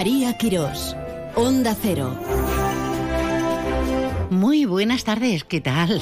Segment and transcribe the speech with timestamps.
[0.00, 0.96] María Quirós,
[1.34, 2.16] Onda Cero.
[4.30, 6.00] Muy buenas tardes, ¿qué tal?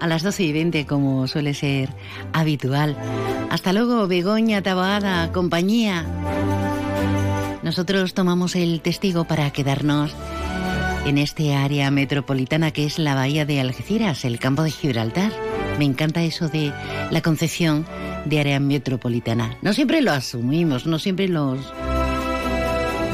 [0.00, 1.90] A las 12 y 20, como suele ser
[2.32, 2.96] habitual.
[3.50, 6.06] Hasta luego, Begoña Taboada, compañía.
[7.62, 10.14] Nosotros tomamos el testigo para quedarnos
[11.04, 15.32] en este área metropolitana que es la bahía de Algeciras, el campo de Gibraltar.
[15.78, 16.72] Me encanta eso de
[17.10, 17.84] la concepción
[18.24, 19.58] de área metropolitana.
[19.60, 21.74] No siempre lo asumimos, no siempre los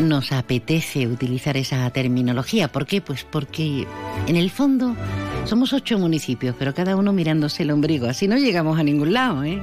[0.00, 2.68] nos apetece utilizar esa terminología.
[2.68, 3.00] ¿Por qué?
[3.00, 3.86] Pues porque
[4.26, 4.96] en el fondo
[5.44, 8.06] somos ocho municipios, pero cada uno mirándose el ombligo.
[8.06, 9.62] Así no llegamos a ningún lado, ¿eh?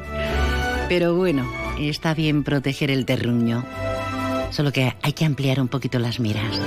[0.88, 3.64] Pero bueno, está bien proteger el terruño.
[4.52, 6.60] Solo que hay que ampliar un poquito las miras.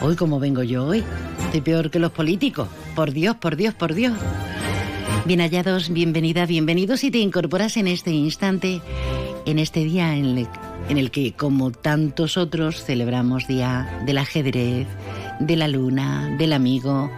[0.00, 1.04] Hoy, como vengo yo hoy,
[1.44, 2.68] estoy peor que los políticos.
[2.94, 4.14] Por Dios, por Dios, por Dios.
[5.24, 8.80] Bien hallados, bienvenida, bienvenidos si te incorporas en este instante,
[9.46, 10.48] en este día en el
[10.88, 14.86] en el que, como tantos otros, celebramos Día del Ajedrez,
[15.40, 17.10] de la Luna, del Amigo,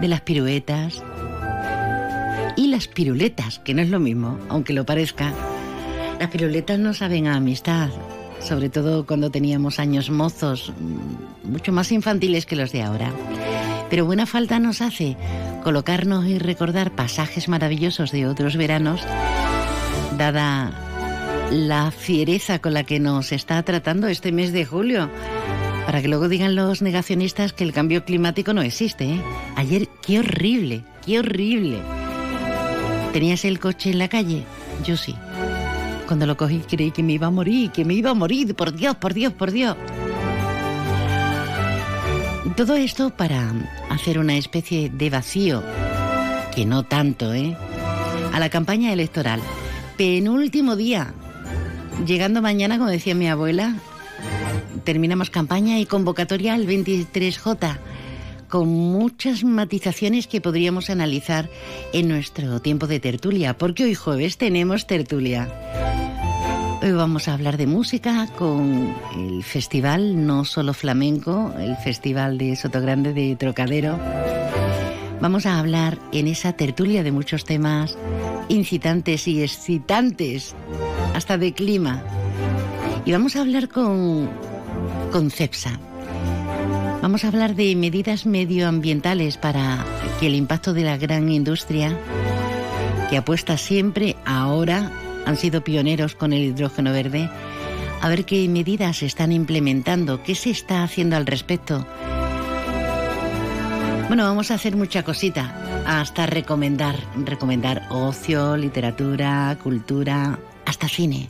[0.00, 1.02] de las piruetas
[2.56, 5.32] y las piruletas, que no es lo mismo, aunque lo parezca.
[6.18, 7.90] Las piruletas no saben a amistad,
[8.40, 13.12] sobre todo cuando teníamos años mozos, mm, mucho más infantiles que los de ahora.
[13.90, 15.16] Pero buena falta nos hace
[15.62, 19.00] colocarnos y recordar pasajes maravillosos de otros veranos,
[20.16, 20.85] dada
[21.50, 25.10] la fiereza con la que nos está tratando este mes de julio.
[25.86, 29.04] Para que luego digan los negacionistas que el cambio climático no existe.
[29.04, 29.22] ¿eh?
[29.54, 31.78] Ayer, qué horrible, qué horrible.
[33.12, 34.44] ¿Tenías el coche en la calle?
[34.84, 35.14] Yo sí.
[36.06, 38.54] Cuando lo cogí creí que me iba a morir, que me iba a morir.
[38.54, 39.76] Por Dios, por Dios, por Dios.
[42.56, 43.52] Todo esto para
[43.90, 45.62] hacer una especie de vacío,
[46.54, 47.56] que no tanto, ¿eh?
[48.32, 49.40] A la campaña electoral.
[49.98, 51.12] Penúltimo día,
[52.04, 53.74] Llegando mañana, como decía mi abuela,
[54.84, 57.78] terminamos campaña y convocatoria al 23J,
[58.48, 61.48] con muchas matizaciones que podríamos analizar
[61.92, 65.48] en nuestro tiempo de tertulia, porque hoy jueves tenemos tertulia.
[66.82, 72.54] Hoy vamos a hablar de música con el festival No Solo Flamenco, el festival de
[72.54, 73.98] Sotogrande de Trocadero.
[75.20, 77.96] Vamos a hablar en esa tertulia de muchos temas
[78.48, 80.54] incitantes y excitantes
[81.14, 82.02] hasta de clima.
[83.04, 84.28] Y vamos a hablar con,
[85.12, 85.78] con CEPSA.
[87.02, 89.84] Vamos a hablar de medidas medioambientales para
[90.18, 91.96] que el impacto de la gran industria,
[93.10, 94.90] que apuesta siempre ahora,
[95.24, 97.30] han sido pioneros con el hidrógeno verde,
[98.00, 101.86] a ver qué medidas se están implementando, qué se está haciendo al respecto.
[104.08, 105.52] Bueno, vamos a hacer mucha cosita,
[105.84, 106.94] hasta recomendar,
[107.24, 111.28] recomendar ocio, literatura, cultura, hasta cine.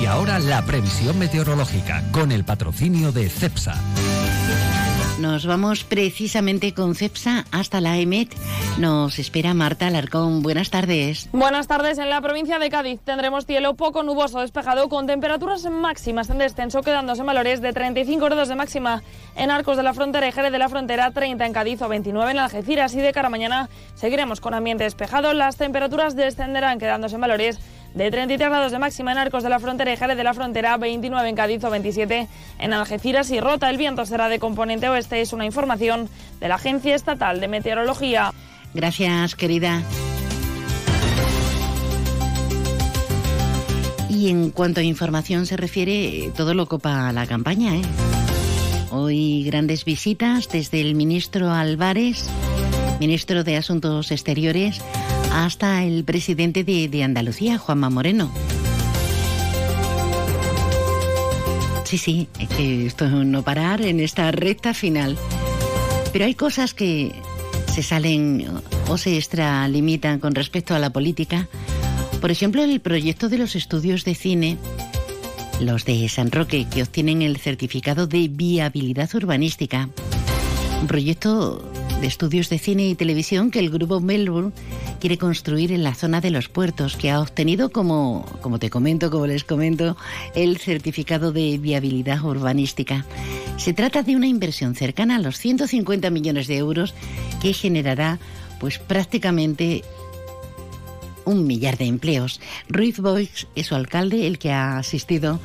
[0.00, 3.76] Y ahora la previsión meteorológica con el patrocinio de CEPSA.
[5.22, 8.34] Nos vamos precisamente con CEPSA hasta la EMET.
[8.78, 10.42] Nos espera Marta Alarcón.
[10.42, 11.28] Buenas tardes.
[11.30, 11.98] Buenas tardes.
[11.98, 16.82] En la provincia de Cádiz tendremos cielo poco nuboso despejado con temperaturas máximas en descenso,
[16.82, 19.04] quedándose en valores de 35 grados de máxima
[19.36, 22.32] en Arcos de la Frontera y Jerez de la Frontera, 30 en Cádiz o 29
[22.32, 22.92] en Algeciras.
[22.94, 25.34] Y de cara a mañana seguiremos con ambiente despejado.
[25.34, 27.60] Las temperaturas descenderán, quedándose en valores
[27.94, 30.76] de 33 grados de máxima en Arcos de la Frontera y Jerez de la Frontera,
[30.76, 33.68] 29 en Cádiz o 27 en Algeciras y Rota.
[33.70, 36.08] El viento será de componente oeste, es una información
[36.40, 38.32] de la Agencia Estatal de Meteorología.
[38.74, 39.82] Gracias, querida.
[44.08, 47.76] Y en cuanto a información se refiere, todo lo copa la campaña.
[47.76, 47.82] ¿eh?
[48.90, 52.28] Hoy grandes visitas desde el ministro Álvarez,
[53.00, 54.82] ministro de Asuntos Exteriores,
[55.32, 58.30] hasta el presidente de, Andalucía, Juanma Moreno.
[61.84, 65.16] Sí, sí, es que esto no parar en esta recta final.
[66.12, 67.12] Pero hay cosas que
[67.72, 68.46] se salen
[68.88, 71.48] o se extralimitan con respecto a la política.
[72.20, 74.58] Por ejemplo, el proyecto de los estudios de cine,
[75.60, 79.88] los de San Roque, que obtienen el certificado de viabilidad urbanística.
[80.80, 81.71] Un proyecto
[82.02, 84.50] de estudios de cine y televisión que el grupo Melbourne
[84.98, 89.08] quiere construir en la zona de los puertos, que ha obtenido, como, como te comento,
[89.08, 89.96] como les comento,
[90.34, 93.06] el certificado de viabilidad urbanística.
[93.56, 96.92] Se trata de una inversión cercana a los 150 millones de euros
[97.40, 98.18] que generará
[98.58, 99.84] pues prácticamente
[101.24, 102.40] un millar de empleos.
[102.68, 105.38] Ruiz Boix es su alcalde el que ha asistido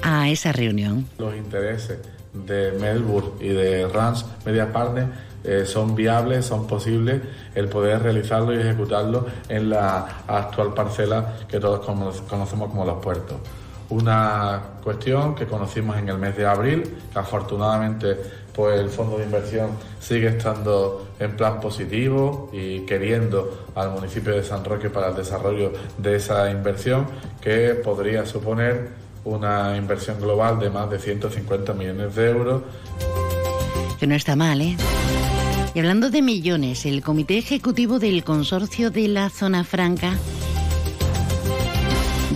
[0.00, 1.06] a esa reunión.
[1.18, 1.98] Los intereses
[2.32, 7.22] de Melbourne y de Rans Media Partner eh, son viables, son posibles
[7.54, 13.38] el poder realizarlo y ejecutarlo en la actual parcela que todos conocemos como los puertos.
[13.90, 16.82] Una cuestión que conocimos en el mes de abril,
[17.12, 18.16] que afortunadamente
[18.58, 19.70] pues el fondo de inversión
[20.00, 25.72] sigue estando en plan positivo y queriendo al municipio de San Roque para el desarrollo
[25.96, 27.06] de esa inversión
[27.40, 28.88] que podría suponer
[29.24, 32.62] una inversión global de más de 150 millones de euros.
[34.00, 34.76] Que no está mal, ¿eh?
[35.74, 40.16] Y hablando de millones, el Comité Ejecutivo del Consorcio de la Zona Franca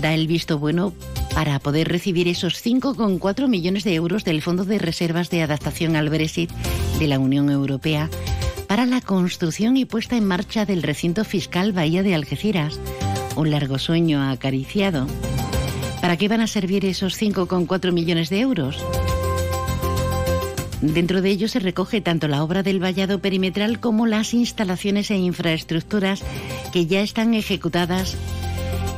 [0.00, 0.92] da el visto bueno
[1.34, 6.10] para poder recibir esos 5,4 millones de euros del Fondo de Reservas de Adaptación al
[6.10, 6.50] Brexit
[6.98, 8.10] de la Unión Europea
[8.66, 12.78] para la construcción y puesta en marcha del recinto fiscal Bahía de Algeciras,
[13.36, 15.06] un largo sueño acariciado.
[16.00, 18.84] ¿Para qué van a servir esos 5,4 millones de euros?
[20.82, 25.16] Dentro de ello se recoge tanto la obra del vallado perimetral como las instalaciones e
[25.16, 26.24] infraestructuras
[26.72, 28.16] que ya están ejecutadas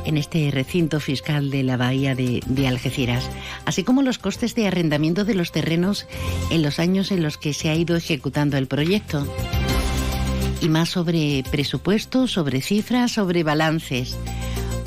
[0.03, 3.29] en este recinto fiscal de la bahía de, Algeciras,
[3.65, 6.07] así como los costes de arrendamiento de los terrenos
[6.49, 9.27] en los años en los que se ha ido ejecutando el proyecto.
[10.61, 14.17] Y más sobre presupuestos, sobre cifras, sobre balances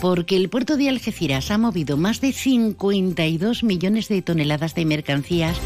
[0.00, 5.60] porque el puerto de Algeciras ha movido más de 52 millones de toneladas de mercancías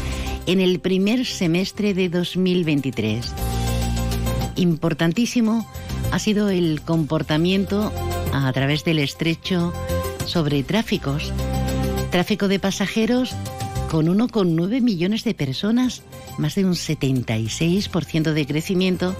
[0.47, 3.31] en el primer semestre de 2023.
[4.55, 5.67] Importantísimo
[6.11, 7.91] ha sido el comportamiento
[8.33, 9.73] a través del estrecho
[10.25, 11.31] sobre tráficos.
[12.11, 13.33] Tráfico de pasajeros
[13.89, 16.03] con 1,9 millones de personas,
[16.37, 19.15] más de un 76% de crecimiento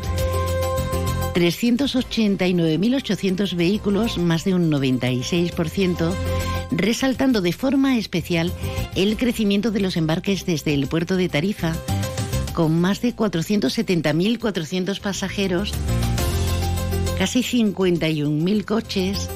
[1.33, 6.13] 389.800 vehículos, más de un 96%,
[6.75, 8.51] resaltando de forma especial
[8.95, 11.73] el crecimiento de los embarques desde el puerto de Tarifa,
[12.53, 15.73] con más de 470.400 pasajeros,
[17.17, 19.29] casi 51.000 coches,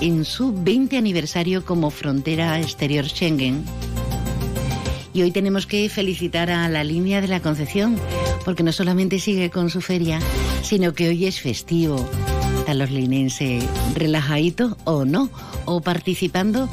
[0.00, 3.64] en su 20 aniversario como frontera exterior Schengen.
[5.14, 7.96] Y hoy tenemos que felicitar a la línea de la Concepción,
[8.44, 10.18] porque no solamente sigue con su feria,
[10.62, 12.08] sino que hoy es festivo.
[12.74, 13.64] Linenses
[13.94, 15.30] relajadito o no,
[15.64, 16.68] o participando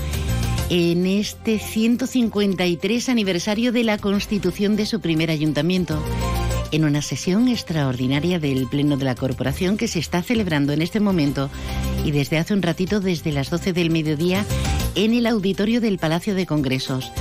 [0.70, 6.02] en este 153 aniversario de la constitución de su primer ayuntamiento,
[6.72, 11.00] en una sesión extraordinaria del Pleno de la Corporación que se está celebrando en este
[11.00, 11.50] momento
[12.06, 14.46] y desde hace un ratito, desde las 12 del mediodía,
[14.96, 17.12] en el auditorio del Palacio de Congresos,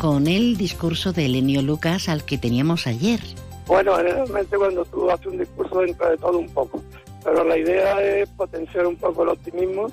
[0.00, 3.20] con el discurso de Elenio Lucas al que teníamos ayer.
[3.66, 6.82] Bueno, realmente cuando tú haces un discurso dentro de todo un poco,
[7.24, 9.86] pero la idea es potenciar un poco el optimismo,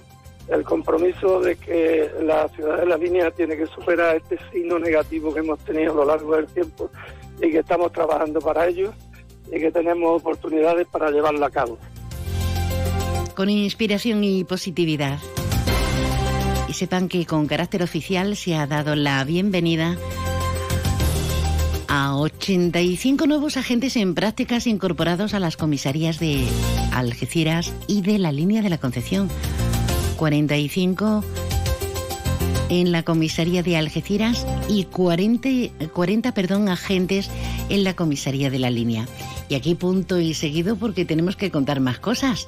[0.49, 5.33] el compromiso de que la ciudad de la línea tiene que superar este signo negativo
[5.33, 6.89] que hemos tenido a lo largo del tiempo
[7.41, 8.93] y que estamos trabajando para ello
[9.47, 11.77] y que tenemos oportunidades para llevarla a cabo.
[13.35, 15.19] Con inspiración y positividad.
[16.67, 19.97] Y sepan que con carácter oficial se ha dado la bienvenida
[21.93, 26.47] a 85 nuevos agentes en prácticas incorporados a las comisarías de
[26.93, 29.27] Algeciras y de la línea de la Concepción.
[30.15, 31.21] 45
[32.69, 35.49] en la comisaría de Algeciras y 40,
[35.91, 37.29] 40 perdón, agentes
[37.67, 39.05] en la comisaría de la línea.
[39.49, 42.47] Y aquí punto y seguido porque tenemos que contar más cosas.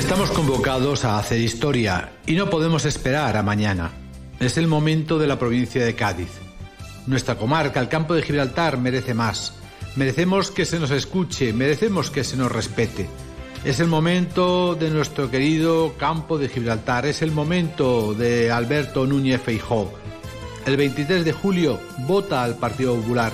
[0.00, 3.90] Estamos convocados a hacer historia y no podemos esperar a mañana.
[4.40, 6.30] Es el momento de la provincia de Cádiz.
[7.06, 9.52] Nuestra comarca, el campo de Gibraltar, merece más.
[9.96, 13.10] Merecemos que se nos escuche, merecemos que se nos respete.
[13.62, 19.42] Es el momento de nuestro querido campo de Gibraltar, es el momento de Alberto Núñez
[19.42, 19.92] Feijó.
[20.64, 23.32] El 23 de julio vota al Partido Popular.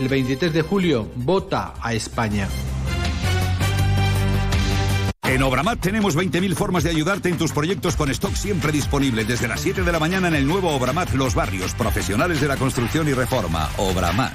[0.00, 2.48] El 23 de julio vota a España.
[5.28, 9.48] En Obramat tenemos 20.000 formas de ayudarte en tus proyectos con stock siempre disponible desde
[9.48, 13.08] las 7 de la mañana en el nuevo Obramat Los Barrios, profesionales de la construcción
[13.08, 13.68] y reforma.
[13.76, 14.34] Obramat.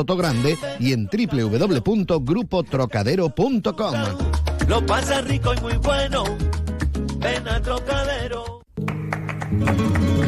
[0.00, 3.94] Sotogrande y en www.grupotrocadero.com.
[4.66, 6.24] Lo pasa rico y muy bueno.
[7.18, 8.62] Ven a Trocadero.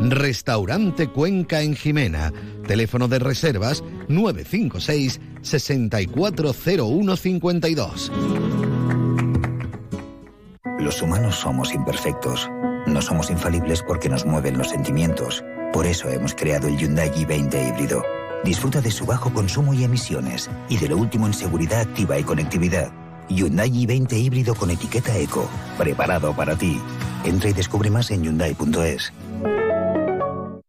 [0.00, 2.32] Restaurante Cuenca en Jimena.
[2.66, 8.12] Teléfono de reservas 956 640152.
[10.80, 12.48] Los humanos somos imperfectos.
[12.86, 15.44] No somos infalibles porque nos mueven los sentimientos.
[15.72, 18.04] Por eso hemos creado el Hyundai i20 híbrido.
[18.44, 22.22] Disfruta de su bajo consumo y emisiones y de lo último en seguridad activa y
[22.22, 22.92] conectividad.
[23.28, 25.50] Hyundai i20 híbrido con etiqueta eco.
[25.76, 26.80] Preparado para ti.
[27.24, 29.12] Entra y descubre más en hyundai.es.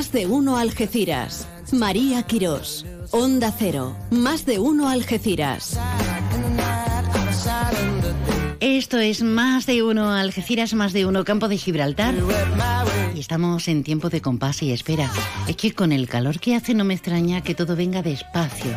[0.00, 1.46] Más de uno Algeciras.
[1.72, 2.86] María Quirós.
[3.10, 3.94] Onda Cero.
[4.10, 5.78] Más de uno Algeciras.
[8.60, 12.14] Esto es más de uno Algeciras, más de uno Campo de Gibraltar.
[13.14, 15.12] Y estamos en tiempo de compás y espera.
[15.46, 18.72] Es que con el calor que hace no me extraña que todo venga despacio.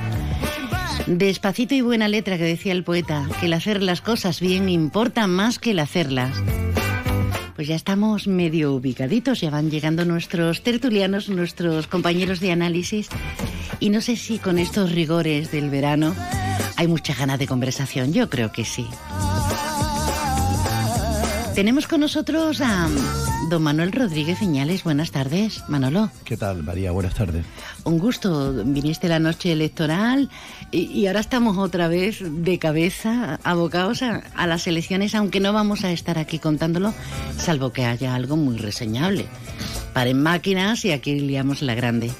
[1.07, 5.25] Despacito y buena letra que decía el poeta, que el hacer las cosas bien importa
[5.27, 6.35] más que el hacerlas.
[7.63, 13.07] Pues ya estamos medio ubicaditos, ya van llegando nuestros tertulianos, nuestros compañeros de análisis.
[13.79, 16.13] Y no sé si con estos rigores del verano
[16.75, 18.11] hay mucha ganas de conversación.
[18.11, 18.85] Yo creo que sí.
[21.55, 22.89] Tenemos con nosotros a
[23.49, 24.83] don Manuel Rodríguez Iñales.
[24.83, 26.09] Buenas tardes, Manolo.
[26.25, 26.91] ¿Qué tal, María?
[26.91, 27.45] Buenas tardes.
[27.83, 28.53] Un gusto.
[28.65, 30.31] Viniste la noche electoral
[30.71, 35.53] y, y ahora estamos otra vez de cabeza abocados a, a, las elecciones, aunque no
[35.53, 36.91] vamos a estar aquí contándolo,
[37.37, 39.27] salvo que haya algo muy reseñable.
[39.93, 42.11] Paren máquinas y aquí liamos la grande.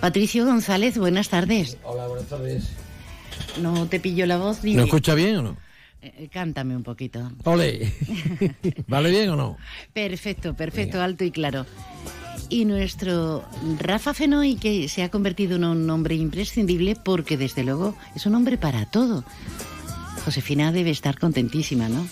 [0.00, 1.78] Patricio González, buenas tardes.
[1.84, 2.70] Hola, buenas tardes.
[3.62, 4.62] No te pillo la voz.
[4.62, 4.78] Dime.
[4.78, 5.63] ¿Me escucha bien o no?
[6.06, 7.32] Eh, cántame un poquito.
[7.44, 7.90] Ole.
[8.88, 9.56] ¿Vale bien o no?
[9.94, 11.04] Perfecto, perfecto, Venga.
[11.04, 11.64] alto y claro.
[12.50, 13.42] Y nuestro
[13.78, 18.34] Rafa Fenoy, que se ha convertido en un hombre imprescindible porque desde luego es un
[18.34, 19.24] hombre para todo.
[20.26, 22.06] Josefina debe estar contentísima, ¿no?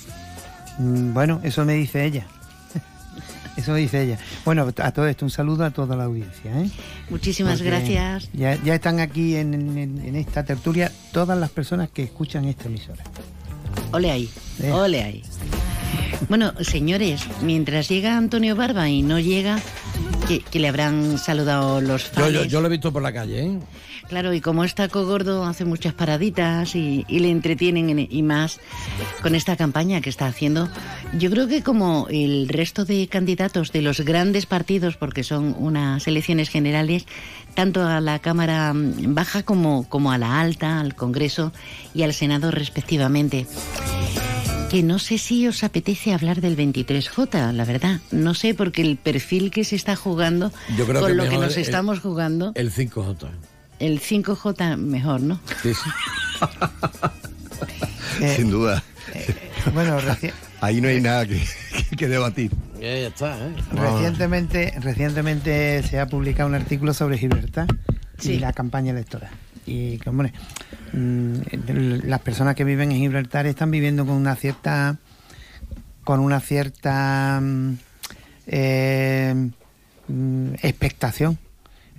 [0.78, 2.26] Mm, Bueno, eso me dice ella.
[3.58, 4.18] Eso dice ella.
[4.46, 6.58] Bueno, a todo esto un saludo a toda la audiencia.
[6.62, 6.70] ¿eh?
[7.10, 8.30] Muchísimas Porque gracias.
[8.32, 12.64] Ya, ya, están aquí en, en, en, esta tertulia todas las personas que escuchan esta
[12.68, 13.04] emisora.
[13.92, 14.30] Ole ahí,
[14.62, 14.72] eh.
[14.72, 15.22] ole ahí.
[16.28, 19.58] Bueno, señores, mientras llega Antonio Barba y no llega,
[20.28, 22.32] que, que le habrán saludado los fans.
[22.32, 23.58] Yo, yo, yo, lo he visto por la calle, ¿eh?
[24.12, 28.60] Claro, y como está Cogordo, hace muchas paraditas y, y, le entretienen y más
[29.22, 30.68] con esta campaña que está haciendo.
[31.18, 36.06] Yo creo que como el resto de candidatos de los grandes partidos, porque son unas
[36.06, 37.06] elecciones generales,
[37.54, 41.50] tanto a la Cámara Baja como, como a la Alta, al Congreso
[41.94, 43.46] y al Senado respectivamente
[44.68, 48.00] que no sé si os apetece hablar del 23J, la verdad.
[48.10, 51.36] No sé, porque el perfil que se está jugando Yo creo con que lo que
[51.36, 52.52] nos el, estamos jugando.
[52.54, 53.28] El 5J.
[53.82, 55.40] El 5J mejor, ¿no?
[55.60, 55.90] Sí, sí.
[58.20, 58.80] eh, Sin duda.
[59.12, 59.34] Eh,
[59.74, 60.30] bueno, reci...
[60.60, 61.42] ahí no hay nada que,
[61.98, 62.52] que debatir.
[62.74, 63.56] Ya, ya está, ¿eh?
[63.72, 67.66] Recientemente, recientemente se ha publicado un artículo sobre Gibraltar
[68.18, 68.34] sí.
[68.34, 69.32] y la campaña electoral.
[69.66, 70.32] Y, hombre,
[70.92, 71.38] mm,
[72.04, 74.96] las personas que viven en Gibraltar están viviendo con una cierta
[76.04, 77.78] con una cierta mm,
[78.46, 79.50] eh,
[80.06, 81.36] mm, expectación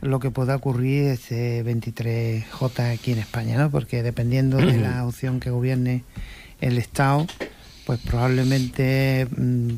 [0.04, 3.72] lo que pueda ocurrir este 23J aquí en España, ¿no?
[3.72, 6.04] Porque dependiendo de la opción que gobierne
[6.62, 7.26] el Estado,
[7.86, 9.74] pues probablemente mm,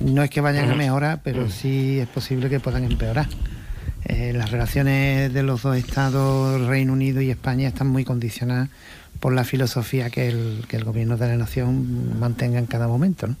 [0.00, 3.28] no es que vayan a mejorar, pero sí es posible que puedan empeorar.
[4.04, 8.68] Eh, las relaciones de los dos estados, Reino Unido y España, están muy condicionadas
[9.18, 13.26] por la filosofía que el, que el gobierno de la nación mantenga en cada momento.
[13.26, 13.36] ¿no?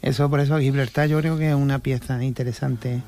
[0.00, 3.02] Eso por eso Gibraltar yo creo que es una pieza interesante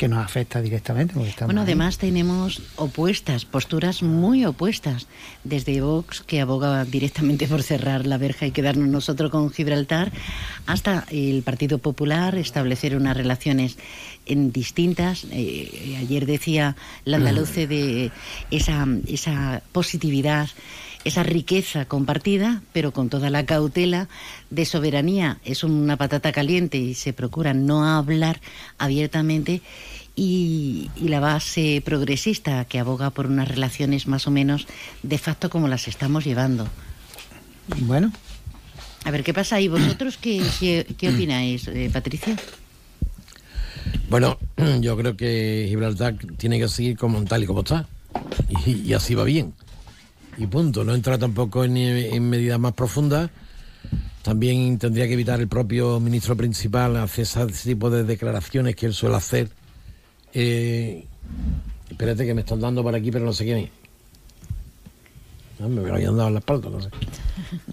[0.00, 1.12] que nos afecta directamente.
[1.44, 1.64] Bueno, ahí.
[1.64, 5.08] además tenemos opuestas, posturas muy opuestas.
[5.44, 10.10] Desde Vox, que aboga directamente por cerrar la verja y quedarnos nosotros con Gibraltar,
[10.64, 13.76] hasta el Partido Popular, establecer unas relaciones
[14.24, 15.26] en distintas.
[15.32, 18.10] Eh, ayer decía la andaluce de
[18.50, 20.48] esa, esa positividad
[21.04, 24.08] esa riqueza compartida, pero con toda la cautela
[24.50, 25.38] de soberanía.
[25.44, 28.40] Es una patata caliente y se procura no hablar
[28.78, 29.62] abiertamente.
[30.16, 34.66] Y, y la base progresista que aboga por unas relaciones más o menos
[35.02, 36.68] de facto como las estamos llevando.
[37.82, 38.12] Bueno.
[39.04, 39.68] A ver, ¿qué pasa ahí?
[39.68, 42.36] ¿Vosotros qué, qué, qué opináis, eh, Patricia?
[44.10, 44.38] Bueno,
[44.80, 47.88] yo creo que Gibraltar tiene que seguir como tal y como está.
[48.66, 49.54] Y, y así va bien.
[50.40, 50.84] Y punto.
[50.84, 53.30] No entra tampoco en, en medidas más profundas.
[54.22, 58.94] También tendría que evitar el propio ministro principal hacer ese tipo de declaraciones que él
[58.94, 59.48] suele hacer.
[60.34, 61.04] Eh,
[61.90, 63.70] espérate que me están dando por aquí, pero no sé quién es.
[65.62, 66.88] Ah, me habían dado en la espalda, no sé.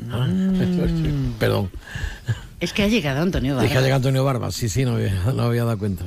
[0.09, 0.27] Ah,
[1.39, 1.69] perdón.
[2.59, 3.69] Es que ha llegado Antonio Es Barba.
[3.71, 6.05] que ha llegado Antonio Barba, sí, sí, no, había- no había dado cuenta.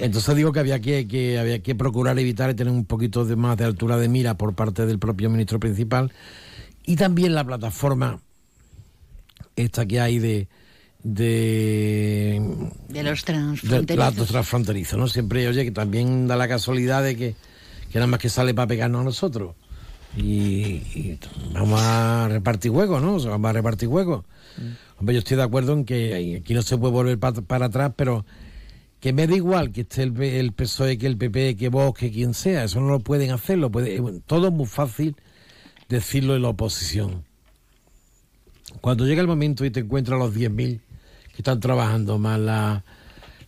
[0.00, 3.36] Entonces digo que había que, que había que procurar evitar y tener un poquito de
[3.36, 6.12] más de altura de mira por parte del propio ministro principal
[6.84, 8.20] y también la plataforma
[9.56, 10.48] esta que hay de
[11.02, 12.40] de,
[12.88, 13.96] De los de transfronterizos.
[13.96, 15.08] platos transfronterizos, ¿no?
[15.08, 17.34] Siempre, oye, que también da la casualidad de que,
[17.90, 19.54] que nada más que sale para pegarnos a nosotros.
[20.16, 20.22] Y,
[20.94, 21.18] y
[21.54, 23.14] vamos a repartir huevos, ¿no?
[23.14, 24.24] O sea, vamos a repartir huevos.
[24.98, 27.92] Hombre, yo estoy de acuerdo en que aquí no se puede volver pa- para atrás,
[27.96, 28.26] pero
[29.00, 32.10] que me da igual que esté el, el PSOE, que el PP, que Vox, que
[32.10, 32.64] quien sea.
[32.64, 33.58] Eso no lo pueden hacer.
[33.58, 35.16] Lo puede, bueno, todo es muy fácil
[35.88, 37.24] decirlo en la oposición.
[38.80, 40.80] Cuando llega el momento y te encuentras los 10.000
[41.32, 42.84] que están trabajando, más la-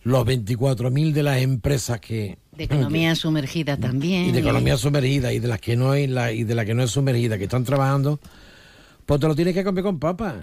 [0.03, 2.37] los 24.000 de las empresas que...
[2.51, 4.25] De economía sumergida también.
[4.27, 6.73] Y de economía sumergida y de las que no hay la, y de la que
[6.73, 8.19] no es sumergida, que están trabajando,
[9.05, 10.35] pues te lo tienes que comer con papas.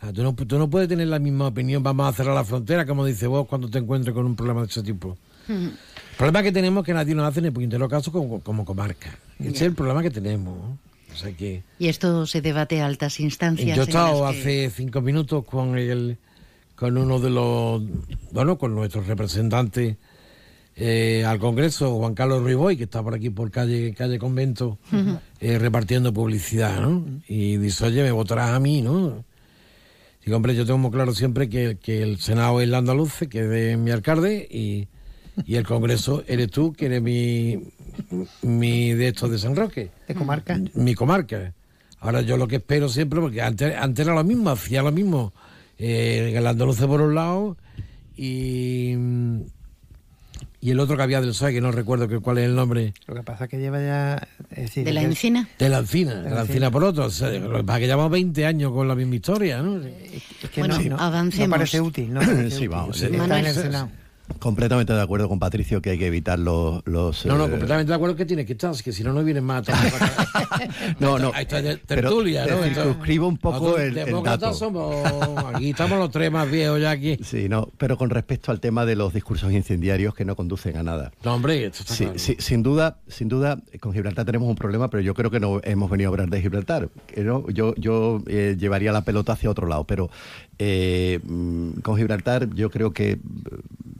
[0.00, 2.86] Sea, tú, no, tú no puedes tener la misma opinión, vamos a cerrar la frontera,
[2.86, 5.16] como dice vos, cuando te encuentres con un problema de ese tipo.
[5.48, 5.72] El
[6.16, 9.18] problema que tenemos es que nadie nos hace ni puñetero caso como, como comarca.
[9.38, 10.56] Ese es el problema que tenemos.
[11.12, 11.64] O sea que...
[11.78, 13.76] Y esto se debate a altas instancias.
[13.76, 16.18] Yo he estado que- hace cinco minutos con el,
[16.76, 17.82] con uno de los,
[18.32, 19.96] bueno, con nuestros representantes
[20.76, 24.78] eh, al Congreso, Juan Carlos Riboy, que está por aquí por calle, calle Convento,
[25.40, 27.04] eh, repartiendo publicidad, ¿no?
[27.28, 29.24] Y dice, oye, me votarás a mí, ¿no?
[30.30, 33.40] Digo, hombre, yo tengo muy claro siempre que, que el Senado es el andaluce, que
[33.40, 34.86] es de mi alcalde, y,
[35.44, 37.58] y el Congreso eres tú, que eres mi,
[38.40, 40.56] mi de estos de San Roque de comarca.
[40.74, 41.52] mi comarca.
[41.98, 45.32] Ahora yo lo que espero siempre, porque antes, antes era lo mismo, hacía lo mismo.
[45.78, 47.56] Eh, el andaluce por un lado
[48.16, 48.94] y,
[50.60, 52.92] y el otro que había del PSOE, que no recuerdo que, cuál es el nombre.
[53.06, 54.28] Lo que pasa es que lleva ya...
[54.50, 55.48] es decir, ¿De la encina?
[55.58, 57.06] De la encina, de la la encina por otro.
[57.06, 59.78] O sea, lo que pasa es que llevamos 20 años con la misma historia, ¿no?
[59.80, 61.48] Es que Bueno, no, no- avancemos.
[61.48, 62.12] no parece útil.
[62.12, 62.68] No parece Sí, útil.
[62.68, 63.00] vamos.
[63.00, 63.40] Está Manuel.
[63.40, 63.90] en el Senado.
[64.38, 66.82] Completamente de acuerdo con Patricio que hay que evitar los...
[66.86, 69.12] los No, no, eh, completamente de acuerdo que tiene que estar, es que si no,
[69.12, 69.66] no vienen más
[71.00, 71.32] No, no.
[71.34, 72.62] Ahí está Pero tertulia, te ¿no?
[72.62, 74.52] circunscribo un poco el- el dato.
[74.54, 75.04] somos,
[75.54, 77.18] aquí estamos los tres más viejos ya aquí.
[77.22, 80.82] Sí, no, pero con respecto al tema de los discursos incendiarios que no conducen a
[80.82, 81.12] nada.
[81.24, 82.18] No, hombre, esto está Sí, claro.
[82.18, 85.60] sí, sin duda, sin duda, con Gibraltar tenemos un problema, pero yo creo que no
[85.64, 86.88] hemos venido a hablar de Gibraltar.
[87.16, 90.10] No, yo yo eh, llevaría la pelota hacia otro lado, pero
[90.62, 93.18] eh, mm, con Gibraltar yo creo que eh,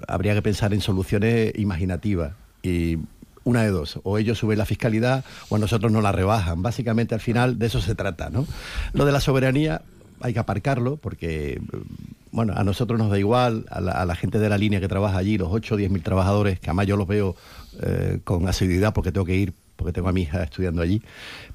[0.07, 2.99] habría que pensar en soluciones imaginativas y
[3.44, 6.61] una de dos, o ellos suben la fiscalidad o a nosotros nos la rebajan.
[6.62, 8.46] Básicamente al final de eso se trata, ¿no?
[8.92, 9.81] Lo de la soberanía
[10.20, 11.61] hay que aparcarlo porque, eh,
[12.31, 14.88] bueno, a nosotros nos da igual, a la, a la gente de la línea que
[14.88, 17.37] trabaja allí, los 8 o 10 mil trabajadores, que además yo los veo
[17.81, 21.01] eh, con asiduidad porque tengo que ir porque tengo a mi hija estudiando allí,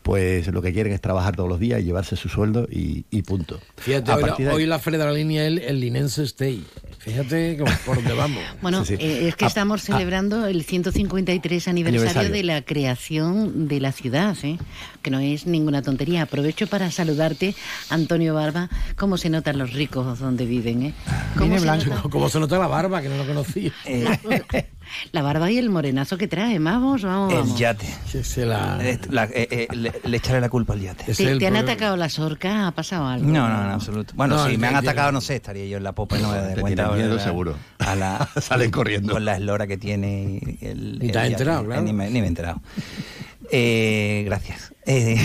[0.06, 3.24] pues lo que quieren es trabajar todos los días y llevarse su sueldo y, y
[3.24, 3.60] punto.
[3.78, 6.22] Fíjate, A hoy, la, de hoy la feria de la línea es el, el Linense
[6.26, 6.64] Stay.
[7.00, 8.44] Fíjate cómo- por dónde vamos.
[8.62, 12.32] Bueno, eh, es que Ah, estamos ah, celebrando el 153 aniversario, Aniversario.
[12.32, 14.58] de la creación de la ciudad, ¿eh?
[15.02, 16.22] que no es ninguna tontería.
[16.22, 17.56] Aprovecho para saludarte,
[17.90, 18.70] Antonio Barba.
[18.98, 20.84] ¿Cómo se notan los ricos donde viven?
[20.84, 20.94] Eh?
[21.34, 21.86] ¿Cómo Viene se blanco.
[21.90, 22.02] nota?
[22.12, 23.72] Como se nota la barba, que no lo conocía.
[25.12, 26.60] La barba y el morenazo que trae.
[26.60, 27.34] Vamos, vamos.
[27.34, 27.58] El vamos.
[27.58, 27.88] yate.
[28.46, 28.78] la...
[28.88, 29.68] Eh, la- eh, eh,
[30.04, 31.14] le, echaré la culpa al yate.
[31.14, 32.68] ¿Te, te han atacado las orcas?
[32.68, 33.26] ¿Ha pasado algo?
[33.26, 34.14] No, no, en absoluto.
[34.16, 36.32] Bueno, No, si me han atacado, no sé, estaría yo en la popa y no
[36.32, 36.88] me Te cuenta.
[36.90, 37.56] tienen miedo, seguro.
[37.80, 39.14] A la, Salen corriendo.
[39.14, 41.00] Con la eslora que tiene el.
[41.00, 41.82] Ni te has enterado, Eh, claro.
[41.82, 42.62] Ni me, ni me he enterado.
[43.52, 44.74] Eh, gracias.
[44.88, 45.18] Eh,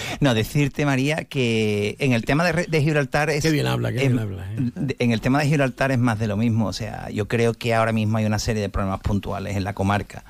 [0.20, 3.42] no, decirte, María, que en el tema de, Gibraltar es.
[3.42, 4.52] Qué bien habla, qué es- bien habla.
[4.52, 4.94] ¿eh?
[4.98, 6.66] En el tema de Gibraltar es más de lo mismo.
[6.66, 9.74] O sea, yo creo que ahora mismo hay una serie de problemas puntuales en la
[9.74, 10.24] comarca.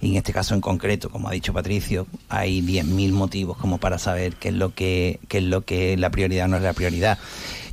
[0.00, 3.98] Y en este caso en concreto, como ha dicho Patricio, hay 10.000 motivos como para
[3.98, 6.72] saber qué es lo que, qué es lo que la prioridad o no es la
[6.72, 7.18] prioridad.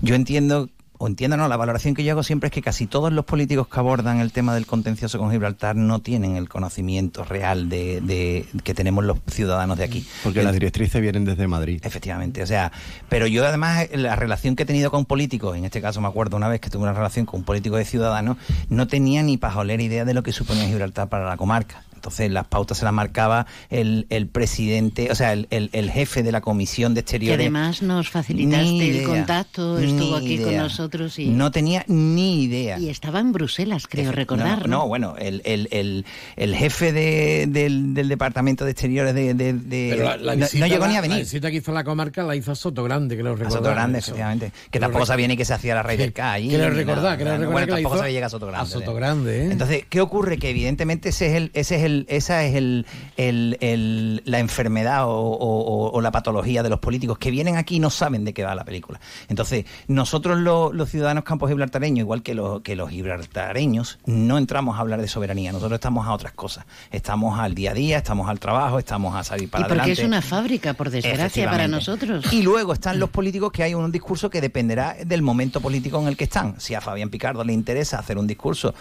[0.02, 0.70] Yo entiendo.
[1.04, 3.68] O entiendo, no, la valoración que yo hago siempre es que casi todos los políticos
[3.68, 8.46] que abordan el tema del contencioso con Gibraltar no tienen el conocimiento real de, de-
[8.63, 10.08] que tenemos los ciudadanos de aquí.
[10.24, 11.82] Porque El- las directrices vienen desde Madrid.
[11.84, 12.72] Efectivamente, o sea,
[13.10, 16.38] pero yo además la relación que he tenido con políticos, en este caso me acuerdo
[16.38, 18.38] una vez que tuve una relación con un político de Ciudadanos,
[18.70, 21.84] no tenía ni pajolera idea de lo que suponía Gibraltar para la comarca.
[22.04, 26.22] Entonces las pautas se las marcaba el, el presidente, o sea, el, el- el jefe
[26.22, 27.39] de la Comisión de Que Exteriores.
[27.39, 30.63] además nos facilitaste Ni el idea, contacto, estuvo aquí con idea.
[30.63, 32.78] nosotros y, No tenía ni idea.
[32.78, 34.68] y estaba en Bruselas, creo recordar.
[34.68, 39.34] No, no, bueno, el, el, el, el jefe de- del, del Departamento de Exteriores de...
[39.34, 41.20] de- de- Pero la, la no- visita, no llegó ni a la- La venir.
[41.24, 43.58] visita que hizo la comarca la hizo a Soto Grande, que lo A recordaba.
[43.60, 44.12] Soto Grande, eso.
[44.12, 44.52] efectivamente.
[44.70, 46.50] Que tampoco sabía ni que se hacía la raíz del K allí.
[46.50, 48.63] Que lo recordaba, que lo Bueno, recordaba que tampoco sabía llegar a Soto Grande.
[48.63, 49.52] A Soto Grande, ¿eh?
[49.54, 50.38] Entonces, ¿qué ocurre?
[50.38, 52.86] Que evidentemente ese es el, ese es el, esa es el,
[53.17, 57.75] el- el- la enfermedad o, o- o la patología de los políticos que vienen aquí
[57.77, 58.99] y no saben de qué va la película.
[59.29, 64.77] Entonces, nosotros lo- los ciudadanos campos gibraltareños, igual que los, que los gibraltareños, no entramos
[64.77, 65.51] a hablar de soberanía.
[65.51, 66.65] Nosotros estamos a otras cosas.
[66.91, 70.01] Estamos al día a día, estamos al trabajo, estamos a salir Y para porque adelante.
[70.01, 72.32] es una fábrica, por desgracia, para nosotros.
[72.34, 76.08] Y luego están los políticos que hay un discurso que dependerá del momento político en
[76.08, 76.60] el que están.
[76.60, 78.73] Si a Fabián Picardo le interesa hacer un discurso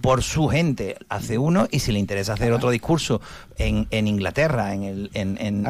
[0.00, 3.20] por su gente, hace uno, y si le interesa hacer otro discurso
[3.58, 5.64] en, en Inglaterra, en, el, en, en-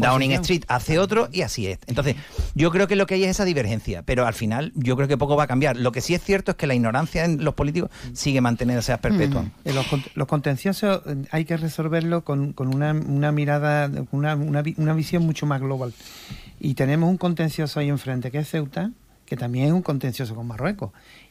[0.00, 0.32] Downing.
[0.32, 1.78] Street, hace otro y así es.
[1.86, 2.16] Entonces,
[2.54, 5.16] yo creo que lo que hay es esa divergencia, pero al final yo creo que
[5.16, 5.76] poco va a cambiar.
[5.76, 8.98] Lo que sí es cierto es que la ignorancia en los políticos sigue manteniéndose a
[8.98, 9.44] perpetua.
[9.64, 14.62] Eh, Los, los contenciosos eh, hay que resolverlo con, con una, una mirada, una, una,
[14.76, 15.92] una visión mucho más global.
[16.60, 18.90] Y tenemos un contencioso ahí enfrente que es Ceuta,
[19.26, 20.90] que también es un contencioso con Marruecos.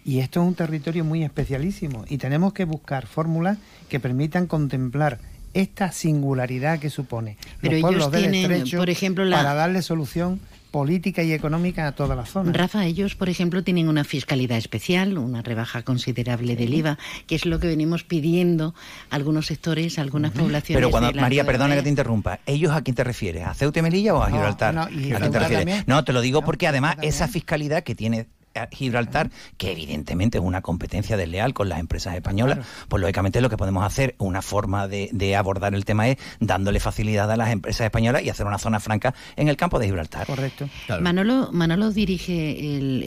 [0.09, 2.03] Y esto es un territorio muy especialísimo.
[2.09, 5.19] Y tenemos que buscar fórmulas que permitan contemplar
[5.53, 9.53] esta singularidad que supone Pero los pueblos ellos del tienen, estrecho por ejemplo, la- para
[9.53, 10.39] darle solución
[10.71, 12.51] política y económica a toda la zona.
[12.53, 17.45] Rafa, ellos, por ejemplo, tienen una fiscalidad especial, una rebaja considerable del IVA, que es
[17.47, 18.73] lo que venimos pidiendo
[19.11, 20.77] algunos sectores, algunas poblaciones.
[20.79, 23.45] Pero cuando, María, perdona que te interrumpa, ¿ellos a quién te refieres?
[23.45, 24.73] ¿A Ceuta y Melilla o a Gibraltar?
[24.73, 25.65] no, y ¿A quién te Gibraltar refieres?
[25.65, 25.83] también.
[25.87, 28.27] No, te lo digo porque además esa fiscalidad que tiene
[28.67, 33.57] Gibraltar, que evidentemente es una competencia desleal con las empresas españolas, pues lógicamente lo que
[33.57, 37.85] podemos hacer, una forma de, de abordar el tema es dándole facilidad a las empresas
[37.85, 40.27] españolas y hacer una zona franca en el campo de Gibraltar.
[40.27, 40.69] Correcto.
[40.99, 43.03] Manolo, Manolo dirige el,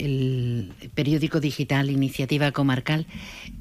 [0.81, 3.05] el periódico digital Iniciativa Comarcal,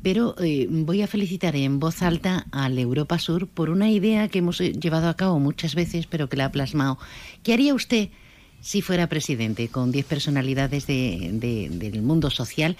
[0.02, 4.38] pero eh, voy a felicitar en voz alta al Europa Sur por una idea que
[4.38, 6.98] hemos eh, llevado a cabo muchas veces, pero que la ha plasmado.
[7.42, 8.10] ¿Qué haría usted
[8.62, 12.76] si fuera presidente con 10 personalidades de- de- del mundo social?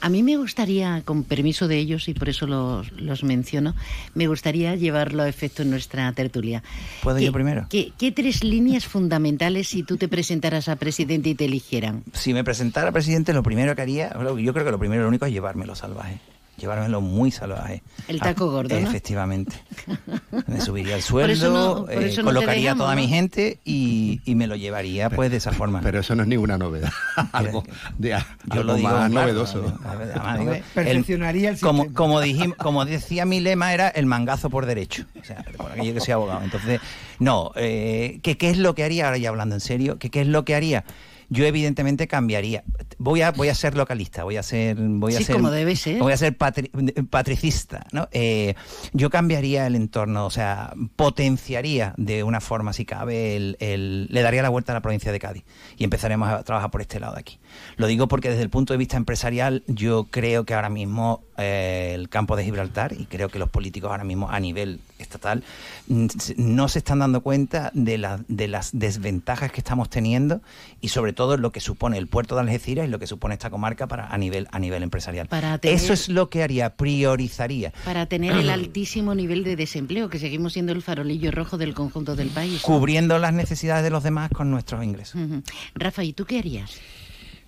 [0.00, 3.74] A mí me gustaría, con permiso de ellos, y por eso los, los menciono,
[4.14, 6.62] me gustaría llevarlo a efecto en nuestra tertulia.
[7.02, 7.66] ¿Puedo ¿Qué- yo primero?
[7.70, 12.04] ¿Qué, qué tres líneas fundamentales si tú te presentaras a presidente y te eligieran?
[12.12, 15.08] Si me presentara presidente, lo primero que haría, yo creo que lo primero y lo
[15.08, 16.20] único es llevármelo salvaje.
[16.62, 17.82] Llevármelo muy salvaje.
[18.06, 18.86] El taco Ah, gordo, ¿no?
[18.88, 19.56] Efectivamente.
[20.46, 23.00] Me subiría el no- sueldo, eh, no colocaría a toda ¿no?
[23.00, 25.80] mi gente y, y me lo llevaría pues de esa forma.
[25.82, 26.92] Pero eso no es ninguna novedad.
[27.32, 27.64] algo
[27.98, 28.16] de, Yo
[28.50, 29.76] algo lo digo más claro, novedoso.
[29.84, 34.48] además digo, el- Perfeccionaría el como, como, dijim- como decía mi lema, era el mangazo
[34.48, 35.04] por derecho.
[35.20, 36.42] O sea, por aquello que soy abogado.
[36.44, 36.80] Entonces,
[37.18, 39.06] no, eh, ¿qué, ¿qué es lo que haría?
[39.06, 40.84] Ahora ya hablando en serio, ¿qué, ¿qué es lo que haría?
[41.32, 42.62] Yo evidentemente cambiaría.
[42.98, 45.74] Voy a, voy a ser localista, voy a ser, voy a Sí, ser, como debe
[45.76, 45.98] ser.
[45.98, 46.70] voy a ser patri-
[47.08, 48.06] patricista, ¿no?
[48.12, 48.54] Eh,
[48.92, 54.20] yo cambiaría el entorno, o sea, potenciaría de una forma, si cabe, el, el- le
[54.22, 55.44] daría la vuelta a la provincia de Cádiz
[55.78, 57.38] y empezaremos a trabajar por este lado de aquí.
[57.76, 61.92] Lo digo porque desde el punto de vista empresarial, yo creo que ahora mismo eh,
[61.94, 65.42] el campo de Gibraltar y creo que los políticos ahora mismo a nivel estatal,
[65.88, 70.40] mm, no se están dando cuenta de, la- de las desventajas que estamos teniendo
[70.80, 73.50] y sobre todo lo que supone el puerto de Algeciras y lo que supone esta
[73.50, 75.26] comarca para a nivel a nivel empresarial.
[75.28, 77.72] Para tener- Eso es lo que haría, priorizaría.
[77.84, 82.14] Para tener el altísimo nivel de desempleo, que seguimos siendo el farolillo rojo del conjunto
[82.14, 82.60] del país.
[82.62, 85.20] cubriendo las necesidades de los demás con nuestros ingresos.
[85.20, 85.42] Ujú.
[85.74, 86.72] Rafa, ¿y tú qué harías?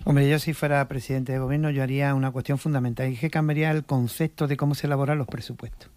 [0.07, 3.71] Hombre, yo si fuera presidente de gobierno, yo haría una cuestión fundamental, y que cambiaría
[3.71, 5.89] el concepto de cómo se elaboran los presupuestos.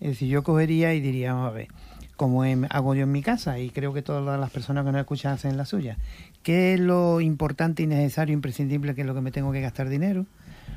[0.00, 1.66] Es decir, yo cogería y diría, vamos a ver,
[2.14, 5.00] como en- hago yo en mi casa, y creo que todas las personas que nos
[5.00, 5.98] escuchan hacen la suya,
[6.44, 9.88] ¿qué es lo importante y necesario, imprescindible, que es lo que me tengo que gastar
[9.88, 10.24] dinero?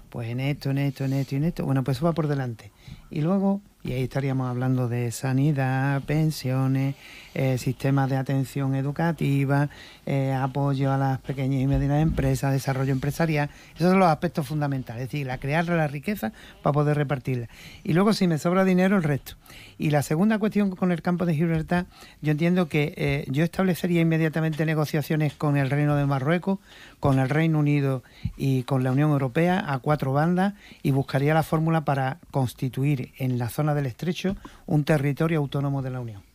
[0.09, 1.65] Pues en esto, en esto, en esto y en esto.
[1.65, 2.71] Bueno, pues eso va por delante.
[3.09, 6.95] Y luego, y ahí estaríamos hablando de sanidad, pensiones,
[7.33, 9.69] eh, sistemas de atención educativa,
[10.11, 13.49] eh, apoyo a las pequeñas y medianas empresas, desarrollo empresarial.
[13.75, 17.47] Esos son los aspectos fundamentales, es decir, la crear la riqueza para poder repartirla.
[17.85, 19.35] Y luego, si me sobra dinero, el resto.
[19.77, 21.85] Y la segunda cuestión con el campo de Gibraltar,
[22.21, 26.59] yo entiendo que eh, yo establecería inmediatamente negociaciones con el Reino de Marruecos,
[26.99, 28.03] con el Reino Unido
[28.35, 33.39] y con la Unión Europea a cuatro bandas y buscaría la fórmula para constituir en
[33.39, 36.30] la zona del estrecho un territorio autónomo de la Unión.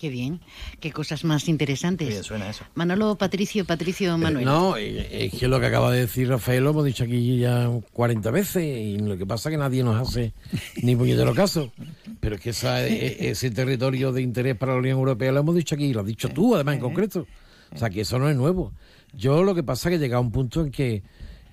[0.00, 0.40] Qué bien,
[0.80, 2.08] qué cosas más interesantes.
[2.08, 2.64] Bien suena eso.
[2.74, 4.46] Manolo, Patricio, Patricio, Manuel.
[4.46, 7.68] No, eh, es que lo que acaba de decir Rafael lo hemos dicho aquí ya
[7.92, 10.32] 40 veces y lo que pasa es que nadie nos hace
[10.82, 11.70] ni puñetero caso.
[12.18, 15.74] Pero es que esa- ese territorio de interés para la Unión Europea lo hemos dicho
[15.74, 17.26] aquí, lo has dicho tú además en concreto.
[17.72, 18.72] O sea que eso no es nuevo.
[19.12, 21.02] Yo lo que pasa es que he llegado a un punto en que,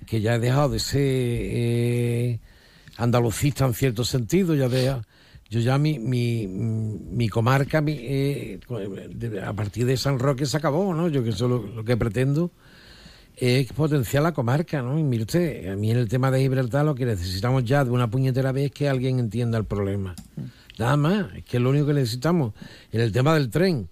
[0.06, 2.40] que ya he dejado de ser eh,
[2.96, 4.96] andalucista en cierto sentido, ya de,
[5.50, 8.60] yo ya mi, mi, mi comarca, mi, eh,
[9.46, 11.08] a partir de San Roque se acabó, ¿no?
[11.08, 12.52] Yo que eso lo, lo que pretendo
[13.36, 14.98] es potenciar la comarca, ¿no?
[14.98, 17.92] Y mire usted, a mí en el tema de Gibraltar lo que necesitamos ya de
[17.92, 20.16] una puñetera vez es que alguien entienda el problema.
[20.80, 22.54] Nada más, es que es lo único que necesitamos.
[22.92, 23.88] En el tema del tren,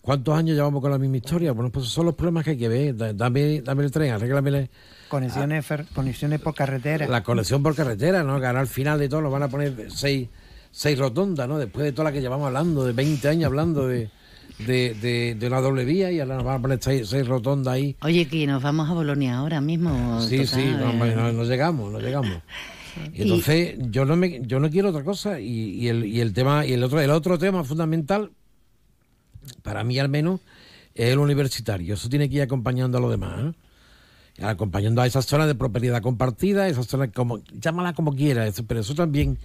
[0.00, 1.52] ¿cuántos años llevamos con la misma historia?
[1.52, 2.96] Bueno, pues esos son los problemas que hay que ver.
[2.96, 4.68] Da- Dame, dame el tren, arréglame
[5.08, 7.06] Conexiones, fer- conexiones por carretera.
[7.08, 8.38] la conexión por carretera, ¿no?
[8.40, 10.28] Que ahora al final de todo nos van a poner seis,
[10.70, 11.58] seis rotondas, ¿no?
[11.58, 14.10] Después de toda la que llevamos hablando, de 20 años hablando de,
[14.58, 17.74] de, de, de una doble vía y ahora nos van a poner seis, seis rotondas
[17.74, 17.96] ahí.
[18.02, 20.20] Oye, que nos vamos a Bolonia ahora mismo.
[20.20, 22.38] Sí, sí, no, no, no llegamos, no llegamos.
[23.14, 26.32] Y entonces yo no me, yo no quiero otra cosa y, y el, y el
[26.32, 28.32] tema y el otro el otro tema fundamental
[29.62, 30.40] para mí al menos
[30.94, 31.94] es el universitario.
[31.94, 33.40] Eso tiene que ir acompañando a lo demás.
[33.40, 34.44] ¿eh?
[34.44, 38.94] Acompañando a esas zonas de propiedad compartida, esas zonas como llámala como quieras, pero eso
[38.94, 39.38] también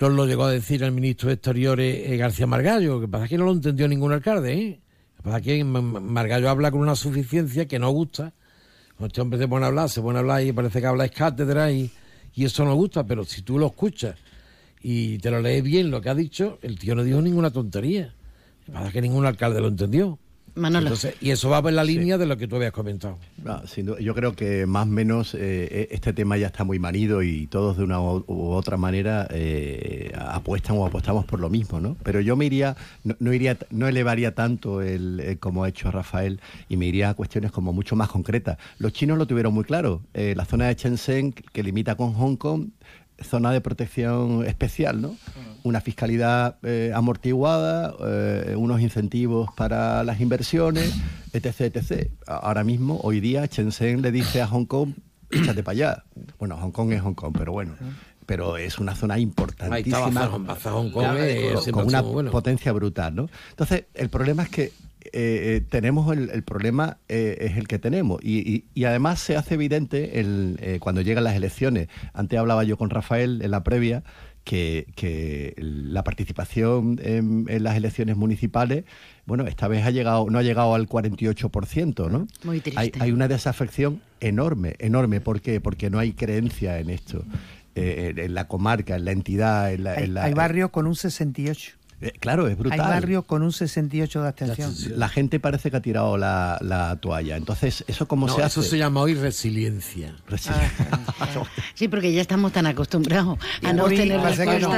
[0.00, 2.94] nos lo llegó a decir el ministro de Exteriores eh, García Margallo.
[2.94, 4.52] Lo que pasa que no lo entendió ningún alcalde.
[4.52, 4.80] ¿eh?
[5.16, 8.32] Lo que pasa es que Margallo habla con una suficiencia que no gusta.
[9.00, 11.10] Este hombre se pone a hablar, se pone a hablar y parece que habla es
[11.10, 11.90] cátedra y,
[12.34, 14.16] y eso no gusta, pero si tú lo escuchas
[14.82, 18.14] y te lo lees bien lo que ha dicho, el tío no dijo ninguna tontería.
[18.60, 20.18] Lo que pasa es que ningún alcalde lo entendió.
[20.56, 20.86] Manolo.
[20.88, 23.18] Entonces, y eso va por la línea de lo que tú habías comentado.
[23.44, 26.78] No, sin duda, yo creo que más o menos eh, este tema ya está muy
[26.78, 31.50] manido y todos de una u u otra manera eh, apuestan o apostamos por lo
[31.50, 31.96] mismo, ¿no?
[32.02, 35.90] Pero yo me iría, no, no iría, no elevaría tanto el, eh, como ha hecho
[35.90, 38.58] Rafael y me iría a cuestiones como mucho más concretas.
[38.78, 40.02] Los chinos lo tuvieron muy claro.
[40.14, 42.68] Eh, la zona de Shenzhen que limita con Hong Kong
[43.22, 45.16] zona de protección especial, ¿no?
[45.62, 50.94] Una fiscalidad eh, amortiguada, eh, unos incentivos para las inversiones,
[51.32, 52.10] etc, etc.
[52.26, 54.94] A- Ahora mismo, hoy día, Shenzhen le dice a Hong Kong,
[55.30, 56.04] échate para allá.
[56.38, 57.74] Bueno, Hong Kong es Hong Kong, pero bueno.
[58.26, 59.98] Pero es una zona importantísima.
[60.06, 62.30] Ahí está Baza- Baza Hong Kong, Claro, eh, con- una bueno.
[62.30, 63.28] potencia brutal, ¿no?
[63.50, 64.72] Entonces, el problema es que
[65.12, 69.20] eh, eh, tenemos el, el problema eh, es el que tenemos y, y- y además
[69.20, 71.88] se hace evidente el, eh, cuando llegan las elecciones.
[72.14, 74.02] Antes hablaba yo con Rafael en la previa
[74.44, 78.84] que, que la participación en, en las elecciones municipales,
[79.26, 82.26] bueno, esta vez ha llegado no ha llegado al 48%, ¿no?
[82.44, 82.80] Muy triste.
[82.80, 85.20] Hay, hay una desafección enorme, enorme.
[85.20, 85.60] ¿Por qué?
[85.60, 87.24] Porque no hay creencia en esto.
[87.74, 89.92] eh, en, en la comarca, en la entidad, en la...
[89.92, 91.75] Hay, en la- hay barrios con un 68.
[92.00, 92.80] Eh, claro, es brutal.
[92.80, 94.74] Hay barrios con un 68 de abstención.
[94.98, 97.36] La gente parece que ha tirado la, la toalla.
[97.36, 98.70] Entonces, ¿eso cómo No, se eso hace?
[98.70, 100.14] se llama hoy resiliencia.
[101.74, 104.74] Sí, porque ya estamos tan acostumbrados a no tener todo.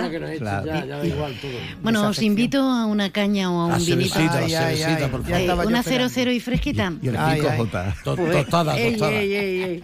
[1.82, 4.18] Bueno, os invito a una caña o a un La vinito.
[4.18, 6.08] la Ay, ay, ay, yo una esperando.
[6.08, 6.92] 00 y fresquita.
[7.02, 8.02] Y el Ay, 5J.
[8.04, 9.12] To- Pues, tostada, tostada.
[9.12, 9.82] ey, ey, ey.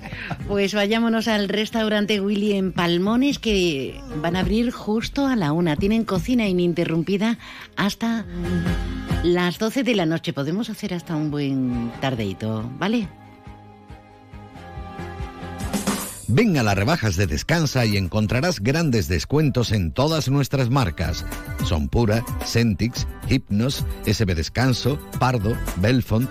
[0.48, 5.76] Pues vayámonos al restaurante Willy en Palmones que van a abrir justo a la una.
[5.76, 7.23] Tienen cocina ininterrumpida
[7.76, 8.24] hasta
[9.22, 10.32] las 12 de la noche.
[10.32, 13.08] Podemos hacer hasta un buen tardeito, ¿vale?
[16.26, 21.24] Ven a las rebajas de Descansa y encontrarás grandes descuentos en todas nuestras marcas.
[21.64, 26.30] Son Pura, Centix, Hypnos, SB Descanso, Pardo, Belfont.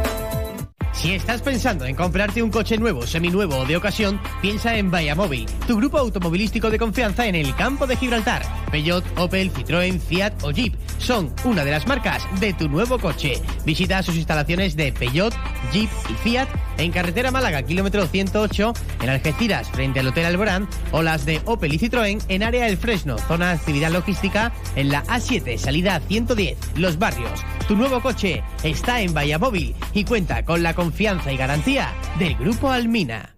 [0.93, 5.45] Si estás pensando en comprarte un coche nuevo, seminuevo o de ocasión, piensa en Móvil,
[5.67, 8.43] tu grupo automovilístico de confianza en el campo de Gibraltar.
[8.71, 13.41] Peugeot, Opel, Citroën, Fiat o Jeep son una de las marcas de tu nuevo coche.
[13.65, 15.33] Visita sus instalaciones de Peugeot,
[15.71, 21.01] Jeep y Fiat en carretera Málaga, kilómetro 108, en Algeciras, frente al Hotel Alborán, o
[21.01, 25.03] las de Opel y Citroën en área El Fresno, zona de actividad logística, en la
[25.05, 27.41] A7, salida 110, Los Barrios.
[27.67, 32.71] Tu nuevo coche está en Móvil y cuenta con la confianza y garantía del Grupo
[32.71, 33.35] Almina.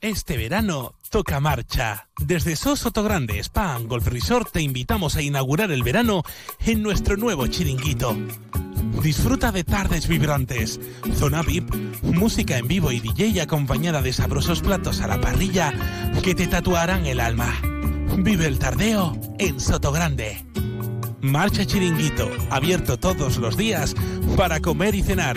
[0.00, 2.08] Este verano toca marcha.
[2.18, 6.24] Desde Sosoto Grande Spa Golf Resort te invitamos a inaugurar el verano
[6.58, 8.16] en nuestro nuevo chiringuito.
[9.00, 10.80] Disfruta de tardes vibrantes,
[11.14, 15.72] zona VIP, música en vivo y DJ acompañada de sabrosos platos a la parrilla
[16.24, 17.54] que te tatuarán el alma.
[18.18, 20.44] Vive el tardeo en Soto Grande.
[21.20, 23.94] Marcha Chiringuito, abierto todos los días
[24.36, 25.36] para comer y cenar.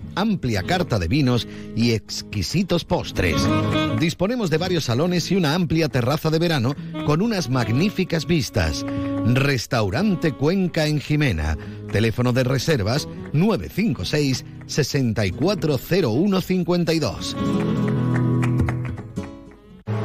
[0.15, 3.35] amplia carta de vinos y exquisitos postres.
[3.99, 8.85] Disponemos de varios salones y una amplia terraza de verano con unas magníficas vistas.
[9.25, 11.57] Restaurante Cuenca en Jimena.
[11.91, 17.35] Teléfono de reservas 956 640152.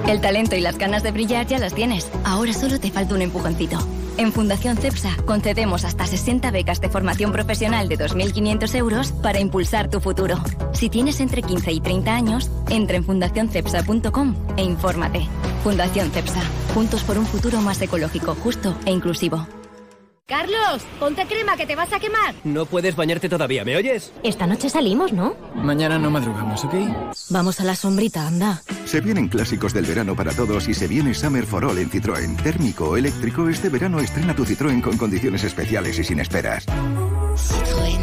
[0.09, 2.09] El talento y las ganas de brillar ya las tienes.
[2.25, 3.79] Ahora solo te falta un empujoncito.
[4.19, 9.91] En Fundación CEPSA concedemos hasta 60 becas de formación profesional de 2.500 euros para impulsar
[9.91, 10.39] tu futuro.
[10.73, 15.27] Si tienes entre 15 y 30 años, entra en fundacioncepsa.com e infórmate.
[15.63, 16.43] Fundación CEPSA,
[16.75, 19.47] juntos por un futuro más ecológico, justo e inclusivo.
[20.29, 22.35] Carlos, ponte crema que te vas a quemar.
[22.43, 24.13] No puedes bañarte todavía, ¿me oyes?
[24.25, 25.37] Esta noche salimos, ¿no?
[25.55, 26.75] Mañana no madrugamos, ¿ok?
[27.31, 28.61] Vamos a la sombrita, anda.
[28.87, 32.43] Se vienen clásicos del verano para todos y se viene Summer for All en Citroën.
[32.43, 36.67] Térmico o eléctrico, este verano estrena tu Citroën con condiciones especiales y sin esperas.
[36.67, 38.03] Citroën.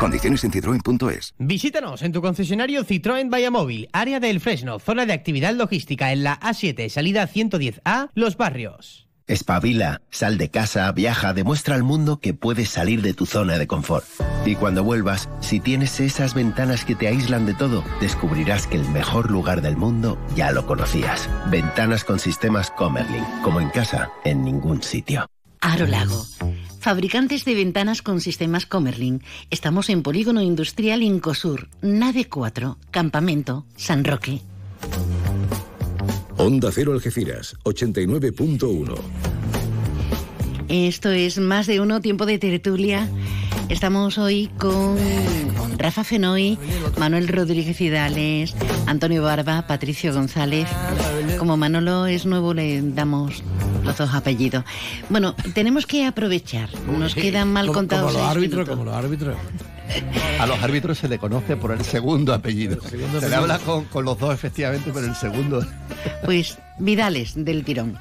[0.00, 1.34] Condiciones en citroen.es.
[1.38, 6.40] Visítanos en tu concesionario Citroën Móvil, área del Fresno, zona de actividad logística en la
[6.40, 9.09] A7, salida 110A, Los Barrios.
[9.30, 13.68] Espabila, sal de casa, viaja, demuestra al mundo que puedes salir de tu zona de
[13.68, 14.04] confort.
[14.44, 18.88] Y cuando vuelvas, si tienes esas ventanas que te aíslan de todo, descubrirás que el
[18.88, 21.30] mejor lugar del mundo ya lo conocías.
[21.48, 25.26] Ventanas con sistemas Comerlin, como en casa, en ningún sitio.
[25.60, 26.26] Aro Lago.
[26.80, 29.22] Fabricantes de ventanas con sistemas Comerlin.
[29.50, 34.42] Estamos en Polígono Industrial Incosur, Nave 4, Campamento, San Roque.
[36.42, 38.94] Onda Cero Algeciras, 89.1.
[40.70, 43.10] Esto es más de uno tiempo de tertulia.
[43.68, 44.96] Estamos hoy con
[45.76, 46.58] Rafa Fenoy,
[46.98, 48.54] Manuel Rodríguez Hidales,
[48.86, 50.66] Antonio Barba, Patricio González.
[51.38, 53.42] Como Manolo es nuevo, le damos
[53.84, 54.64] los dos apellidos.
[55.10, 56.70] Bueno, tenemos que aprovechar.
[56.86, 58.12] Nos quedan mal contados.
[58.12, 59.36] Como los árbitros, como los árbitros.
[60.38, 62.80] A los árbitros se le conoce por el segundo apellido.
[62.82, 65.64] se le habla con, con, los dos, efectivamente, pero el segundo.
[66.24, 67.98] Pues Vidales del tirón.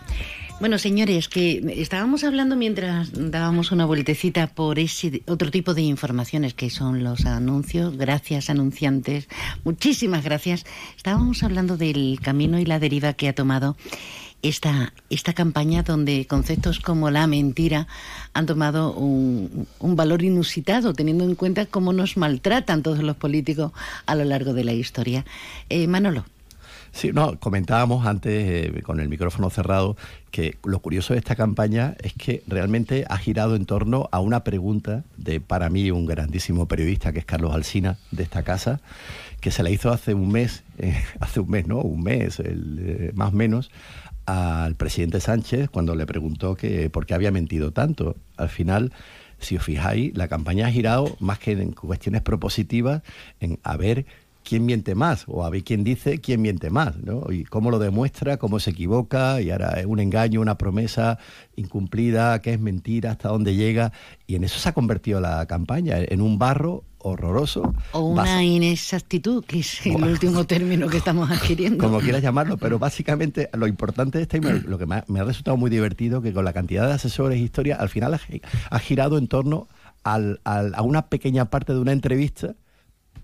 [0.59, 6.53] Bueno, señores, que estábamos hablando mientras dábamos una vueltecita por ese otro tipo de informaciones
[6.53, 7.95] que son los anuncios.
[7.95, 9.29] Gracias, anunciantes.
[9.63, 10.65] Muchísimas gracias.
[10.97, 13.77] Estábamos hablando del camino y la deriva que ha tomado
[14.41, 17.87] esta, esta campaña donde conceptos como la mentira
[18.33, 23.71] han tomado un, un, valor inusitado, teniendo en cuenta cómo nos maltratan todos los políticos
[24.05, 25.25] a lo largo de la historia.
[25.69, 26.25] Eh, Manolo.
[26.91, 29.95] Sí, no, comentábamos antes eh, con el micrófono cerrado
[30.31, 34.43] que lo curioso de esta campaña es que realmente ha girado en torno a una
[34.43, 38.81] pregunta de, para mí, un grandísimo periodista que es Carlos Alsina de esta casa,
[39.39, 41.79] que se la hizo hace un mes, eh, hace un mes, ¿no?
[41.79, 43.71] Un mes, el, eh, más o menos,
[44.25, 48.15] al presidente Sánchez cuando le preguntó que por qué había mentido tanto.
[48.37, 48.91] Al final,
[49.39, 53.01] si os fijáis, la campaña ha girado más que en cuestiones propositivas,
[53.39, 54.05] en a ver
[54.43, 57.31] quién miente más, o a ver quién dice quién miente más, ¿no?
[57.31, 61.19] Y cómo lo demuestra, cómo se equivoca, y ahora es un engaño, una promesa
[61.55, 63.91] incumplida, que es mentira, hasta dónde llega,
[64.27, 67.73] y en eso se ha convertido la campaña, en un barro horroroso.
[67.93, 71.83] O una inexactitud, que es el último término que estamos adquiriendo.
[71.83, 75.23] Como quieras llamarlo, pero básicamente lo importante de este lo que me ha, me ha
[75.23, 78.19] resultado muy divertido, que con la cantidad de asesores e historia, al final ha,
[78.69, 79.67] ha girado en torno
[80.03, 82.55] al, al, a una pequeña parte de una entrevista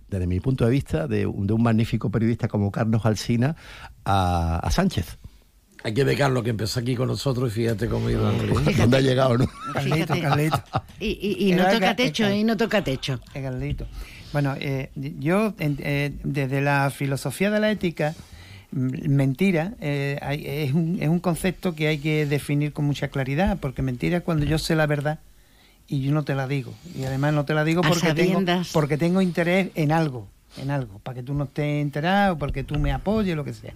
[0.10, 3.56] desde mi punto de vista, de, un, de un magnífico periodista como Carlos Alsina
[4.04, 5.18] a, a Sánchez.
[5.84, 8.32] Hay que ver Carlos que empezó aquí con nosotros y fíjate cómo iba.
[8.76, 9.46] ¿Dónde ha llegado, no?
[9.74, 10.64] Carlito, Carlito.
[11.00, 13.20] Y, y, y no toca techo, y no toca techo.
[13.32, 13.86] Carlito.
[14.34, 18.16] Bueno, eh, yo eh, desde la filosofía de la ética,
[18.72, 23.60] mentira eh, hay, es, un, es un concepto que hay que definir con mucha claridad,
[23.62, 25.20] porque mentira es cuando yo sé la verdad
[25.88, 26.74] y yo no te la digo.
[26.96, 28.42] Y además no te la digo porque tengo,
[28.74, 30.28] porque tengo interés en algo,
[30.58, 33.74] en algo, para que tú no estés enterado, porque tú me apoyes, lo que sea.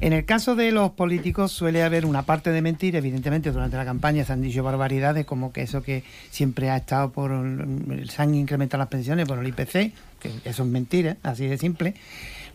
[0.00, 3.84] En el caso de los políticos suele haber una parte de mentira, evidentemente durante la
[3.84, 7.30] campaña se han dicho barbaridades como que eso que siempre ha estado por,
[8.08, 11.94] se han incrementado las pensiones por el IPC, que eso es mentira, así de simple.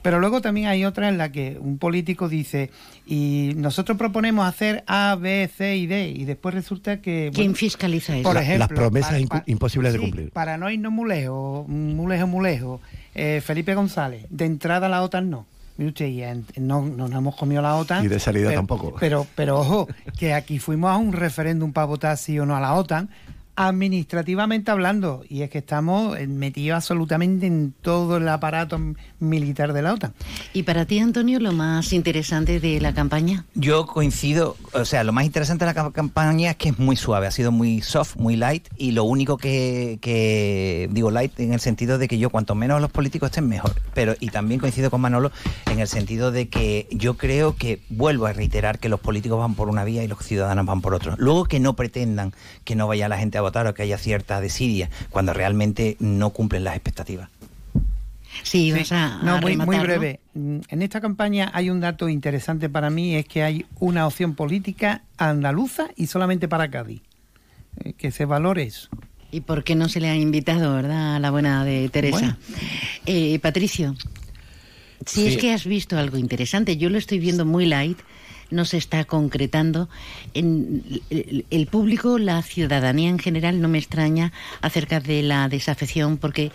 [0.02, 2.72] Pero luego también hay otra en la que un político dice,
[3.06, 7.32] y nosotros proponemos hacer A, B, C y D, y después resulta que...
[7.34, 8.28] ¿Quién fiscaliza eso?
[8.28, 10.32] Por ejemplo, Las promesas para, para, imposibles sí, de cumplir.
[10.32, 12.82] Para no irnos muy lejos, muy lejos, muy lejos,
[13.14, 15.46] eh, Felipe González, de entrada a la OTAN no.
[15.78, 16.22] Usted, y
[16.60, 18.06] no, no nos hemos comido la OTAN.
[18.06, 18.96] Y de salida pero, tampoco.
[19.00, 19.88] Pero, pero ojo,
[20.18, 23.10] que aquí fuimos a un referéndum para votar sí o no a la OTAN,
[23.56, 28.80] administrativamente hablando, y es que estamos metidos absolutamente en todo el aparato
[29.22, 30.14] militar de la OTAN.
[30.54, 33.46] ¿Y para ti, Antonio, lo más interesante de la campaña?
[33.56, 37.28] Yo coincido, o sea, lo más interesante de la campaña es que es muy suave,
[37.28, 41.60] ha sido muy soft, muy light, y lo único que, que digo light en el
[41.60, 45.02] sentido de que yo cuanto menos los políticos estén mejor, pero y también coincido con
[45.02, 45.32] Manolo
[45.68, 49.56] en el sentido de que yo creo que vuelvo a reiterar que los políticos van
[49.56, 51.16] por una vía y los ciudadanos van por otra.
[51.18, 54.42] Luego que no pretendan que no vaya la gente a votar o que haya cierta
[54.42, 57.30] desidia cuando realmente no cumplen las expectativas.
[58.44, 60.00] Sí, vas a, no, a muy, muy rematarlo.
[60.00, 60.20] breve.
[60.34, 65.04] En esta campaña hay un dato interesante para mí, es que hay una opción política
[65.18, 67.02] andaluza y solamente para Cádiz.
[67.84, 68.90] Eh, que se valore eso.
[69.32, 72.18] ¿Y por qué no se le ha invitado, verdad, a la buena de Teresa?
[72.20, 72.38] Bueno.
[73.06, 73.96] Eh, Patricio,
[75.06, 75.28] si Sí.
[75.28, 77.98] es que has visto algo interesante, yo lo estoy viendo muy light,
[78.52, 79.90] no se está concretando.
[80.34, 84.32] En el, público, la ciudadanía en general, no me extraña
[84.62, 86.52] acerca de la desafección, porque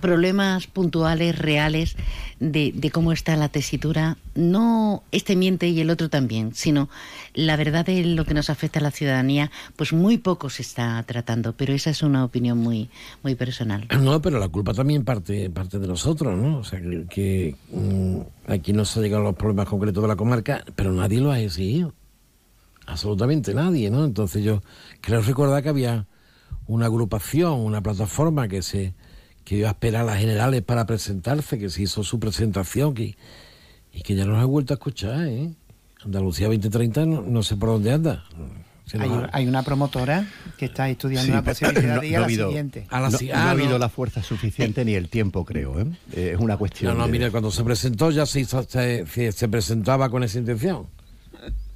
[0.00, 1.96] problemas puntuales, reales,
[2.38, 6.88] de, cómo está la tesitura, no este miente y el otro también, sino
[7.34, 11.02] la verdad de lo que nos afecta a la ciudadanía, pues muy poco se está
[11.06, 12.90] tratando, pero esa es una opinión muy,
[13.22, 13.88] muy personal.
[14.00, 16.58] No, pero la culpa también parte, parte de nosotros, ¿no?
[16.58, 20.64] O sea, que, mm, aquí no se han llegado los problemas concretos de la comarca,
[20.74, 21.94] pero nadie lo ha exigido.
[22.86, 24.04] Absolutamente nadie, ¿no?
[24.04, 24.62] Entonces yo
[25.00, 26.06] creo recordar que había
[26.66, 28.94] una agrupación, una plataforma que se
[29.44, 33.16] que iba a esperar a las generales para presentarse, que se hizo su presentación que,
[33.92, 35.54] y que ya no nos ha vuelto a escuchar, ¿eh?
[36.04, 38.24] Andalucía 2030 no, no sé por dónde anda.
[38.86, 40.28] Se Hay, ha- hay una promotora
[40.58, 42.86] que está estudiando Sí, la posibilidad no- de ir a no la ha habido- siguiente.
[42.90, 43.78] A la no, si- no ah, ha habido no.
[43.78, 45.78] la fuerza suficiente ni el tiempo, creo.
[45.80, 45.86] ¿eh?
[46.12, 46.98] Eh, Es una No, cuestión.
[46.98, 50.38] no, de- mire, cuando se presentó ya se, hizo- se, se- se presentaba con esa
[50.40, 50.86] intención.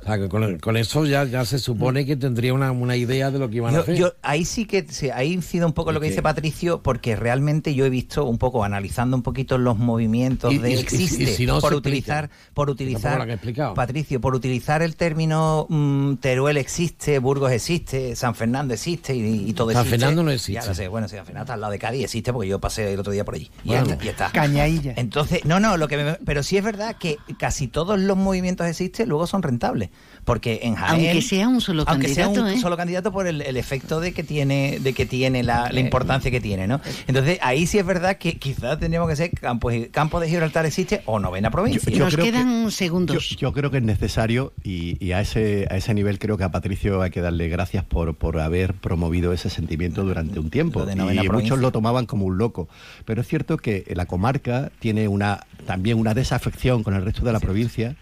[0.03, 3.31] O sea, que con, con eso ya, ya se supone que tendría una, una idea
[3.31, 3.97] de lo que iban a hacer.
[3.97, 6.13] yo ahí sí que sí, ahí incido un poco lo que ¿Y qué?
[6.13, 10.59] dice Patricio, porque realmente yo he visto un poco, analizando un poquito los movimientos Y-
[10.59, 12.53] de y- y- existe, y si no por utilizar, explica.
[12.55, 13.75] por utilizar.
[13.75, 19.53] Patricio, por utilizar el término mm, Teruel existe, Burgos existe, San Fernando existe y, y
[19.53, 19.99] todo San existe.
[19.99, 20.53] Fernando no existe.
[20.63, 22.93] Ya lo sé, bueno, San Fernando está al lado de Cádiz existe porque yo pasé
[22.95, 23.51] el otro día por allí.
[23.65, 23.87] Y Bueno.
[23.87, 24.31] ya está, está.
[24.33, 24.95] Cañailla.
[24.97, 28.67] Entonces, no, no, lo que me- pero sí es verdad que casi todos los movimientos
[28.67, 29.90] existen, luego son rentables,
[30.25, 32.61] porque en Jaén, Aunque sea un solo aunque sea candidato, un ¿eh?
[32.61, 36.31] solo candidato por el, el efecto de que tiene, de que tiene la, la importancia
[36.31, 36.81] que tiene, ¿no?
[37.07, 41.03] Entonces ahí sí es verdad que quizás tendríamos que ser campo, campo de Gibraltar existe
[41.07, 41.81] o novena provincia.
[41.99, 43.29] Nos creo que- quedan segundos.
[43.31, 46.45] Yo, yo creo que es necesario y, y a, ese, a ese nivel creo que
[46.45, 50.81] a Patricio hay que darle gracias por, por haber promovido ese sentimiento durante un tiempo.
[50.81, 51.33] Lo de Y provincia.
[51.33, 52.69] muchos lo tomaban como un loco.
[53.05, 57.33] Pero es cierto que la comarca tiene una también una desafección con el resto de
[57.33, 57.95] la provincia.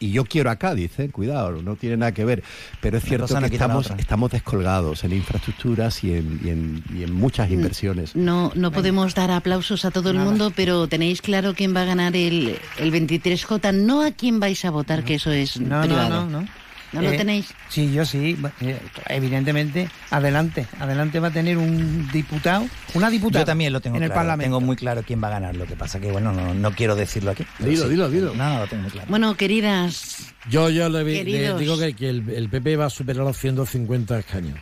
[0.00, 1.10] Y, yo quiero a Cádiz, ¿eh?
[1.10, 2.42] cuidado, no tiene nada que ver.
[2.80, 7.12] Pero es cierto que estamos, estamos descolgados en infraestructuras y en, y en, y en
[7.12, 8.14] muchas inversiones.
[8.16, 11.86] No, no podemos dar aplausos a todo el mundo, pero tenéis claro quién va a
[11.86, 15.82] ganar el, el 23J, no a quién vais a votar, que eso es No, no,
[15.86, 16.26] privado.
[16.26, 16.46] no,
[16.94, 17.02] no.
[17.02, 17.52] ¿No lo tenéis?
[17.68, 18.36] Sí, yo sí.
[18.60, 18.78] Eh,
[19.08, 20.66] Evidentemente, adelante.
[20.80, 23.42] Adelante va a tener un diputado, una diputada.
[23.42, 24.20] Yo también lo tengo en el claro.
[24.20, 24.44] Parlamento.
[24.46, 25.56] Tengo muy claro quién va a ganar.
[25.56, 27.44] Lo que pasa que, bueno, no, no quiero decirlo aquí.
[27.58, 27.88] Dilo, sí.
[27.90, 28.34] dilo, dilo.
[28.34, 29.06] No, no, lo tengo muy claro.
[29.10, 33.36] Bueno, queridas, Yo, yo le, digo que, que el, el PP va a superar los
[33.38, 34.58] 150 escaños.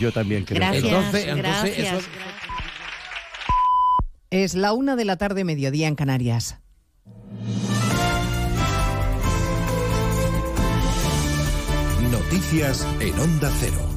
[0.00, 1.98] Yo también creo gracias, Entonces- entonces gracias.
[1.98, 2.08] eso-
[4.30, 6.58] Es la una de la tarde, mediodía en Canarias.
[12.14, 13.88] Noticias en Onda Cero.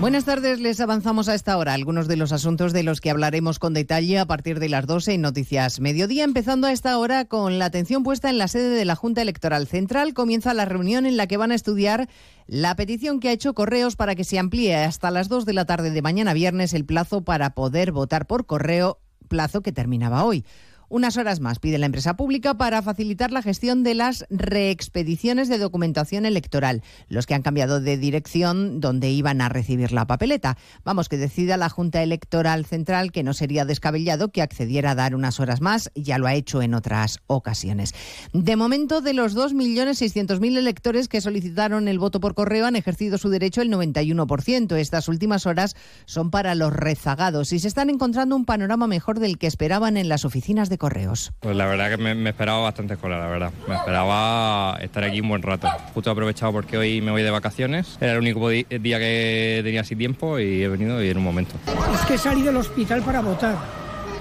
[0.00, 3.60] Buenas tardes, les avanzamos a esta hora algunos de los asuntos de los que hablaremos
[3.60, 7.60] con detalle a partir de las 12 en Noticias Mediodía, empezando a esta hora con
[7.60, 10.14] la atención puesta en la sede de la Junta Electoral Central.
[10.14, 12.08] Comienza la reunión en la que van a estudiar
[12.48, 15.64] la petición que ha hecho Correos para que se amplíe hasta las 2 de la
[15.64, 18.98] tarde de mañana viernes el plazo para poder votar por correo,
[19.28, 20.44] plazo que terminaba hoy.
[20.92, 25.56] Unas horas más pide la empresa pública para facilitar la gestión de las reexpediciones de
[25.56, 30.58] documentación electoral, los que han cambiado de dirección donde iban a recibir la papeleta.
[30.84, 35.14] Vamos, que decida la Junta Electoral Central que no sería descabellado que accediera a dar
[35.14, 37.94] unas horas más, ya lo ha hecho en otras ocasiones.
[38.34, 43.30] De momento, de los 2.600.000 electores que solicitaron el voto por correo han ejercido su
[43.30, 44.76] derecho el 91%.
[44.76, 45.74] Estas últimas horas
[46.04, 50.10] son para los rezagados y se están encontrando un panorama mejor del que esperaban en
[50.10, 51.30] las oficinas de correos.
[51.38, 53.52] Pues la verdad que me, me esperaba bastante cola, la verdad.
[53.68, 55.68] Me esperaba estar aquí un buen rato.
[55.94, 57.96] Justo he aprovechado porque hoy me voy de vacaciones.
[58.00, 61.54] Era el único día que tenía así tiempo y he venido y en un momento.
[61.94, 63.54] Es que salí del hospital para votar.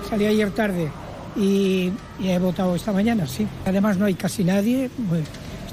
[0.07, 0.87] Salí ayer tarde
[1.35, 3.47] y, y he votado esta mañana, sí.
[3.65, 5.23] Además no hay casi nadie, pues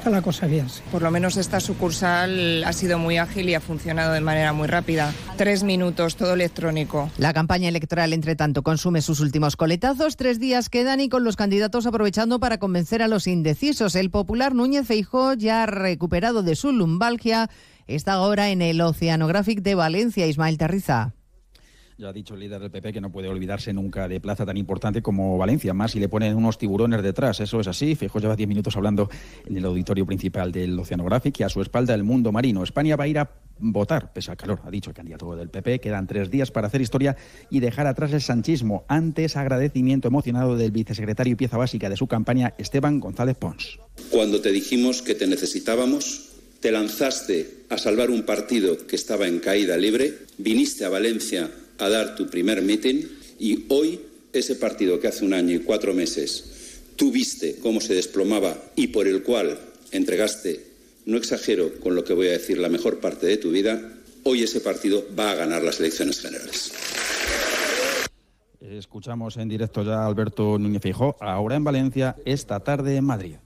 [0.09, 0.69] está la cosa bien.
[0.69, 0.81] sí.
[0.91, 4.67] Por lo menos esta sucursal ha sido muy ágil y ha funcionado de manera muy
[4.67, 5.13] rápida.
[5.37, 7.11] Tres minutos, todo electrónico.
[7.19, 10.17] La campaña electoral, entre tanto, consume sus últimos coletazos.
[10.17, 13.95] Tres días quedan y con los candidatos aprovechando para convencer a los indecisos.
[13.95, 17.51] El popular Núñez Feijó, ya recuperado de su lumbalgia,
[17.87, 20.27] está ahora en el Oceanographic de Valencia.
[20.27, 21.13] Ismael Terriza.
[22.01, 24.57] Ya ha dicho el líder del PP que no puede olvidarse nunca de plaza tan
[24.57, 27.41] importante como Valencia, más si le ponen unos tiburones detrás.
[27.41, 27.97] Eso es así.
[27.97, 29.11] Fijo lleva 10 minutos hablando
[29.45, 32.63] en el auditorio principal del Oceanographic y a su espalda el mundo marino.
[32.63, 33.29] España va a ir a
[33.59, 35.81] votar, pese al calor, ha dicho el candidato del PP.
[35.81, 37.17] Quedan tres días para hacer historia
[37.51, 38.85] y dejar atrás el sanchismo.
[38.87, 43.81] Antes, agradecimiento emocionado del vicesecretario y pieza básica de su campaña, Esteban González Pons.
[44.11, 46.29] Cuando te dijimos que te necesitábamos,
[46.61, 51.89] te lanzaste a salvar un partido que estaba en caída libre, viniste a Valencia a
[51.89, 53.09] dar tu primer mitin
[53.39, 54.01] y hoy
[54.33, 56.59] ese partido que hace un año y cuatro meses
[56.97, 59.59] tú viste cómo se desplomaba y por el cual
[59.93, 60.67] entregaste,
[61.07, 63.81] no exagero con lo que voy a decir, la mejor parte de tu vida,
[64.25, 66.73] hoy ese partido va a ganar las elecciones generales.
[68.61, 73.37] Escuchamos en directo ya a Alberto Núñez Feijóo, ahora en Valencia, esta tarde en Madrid.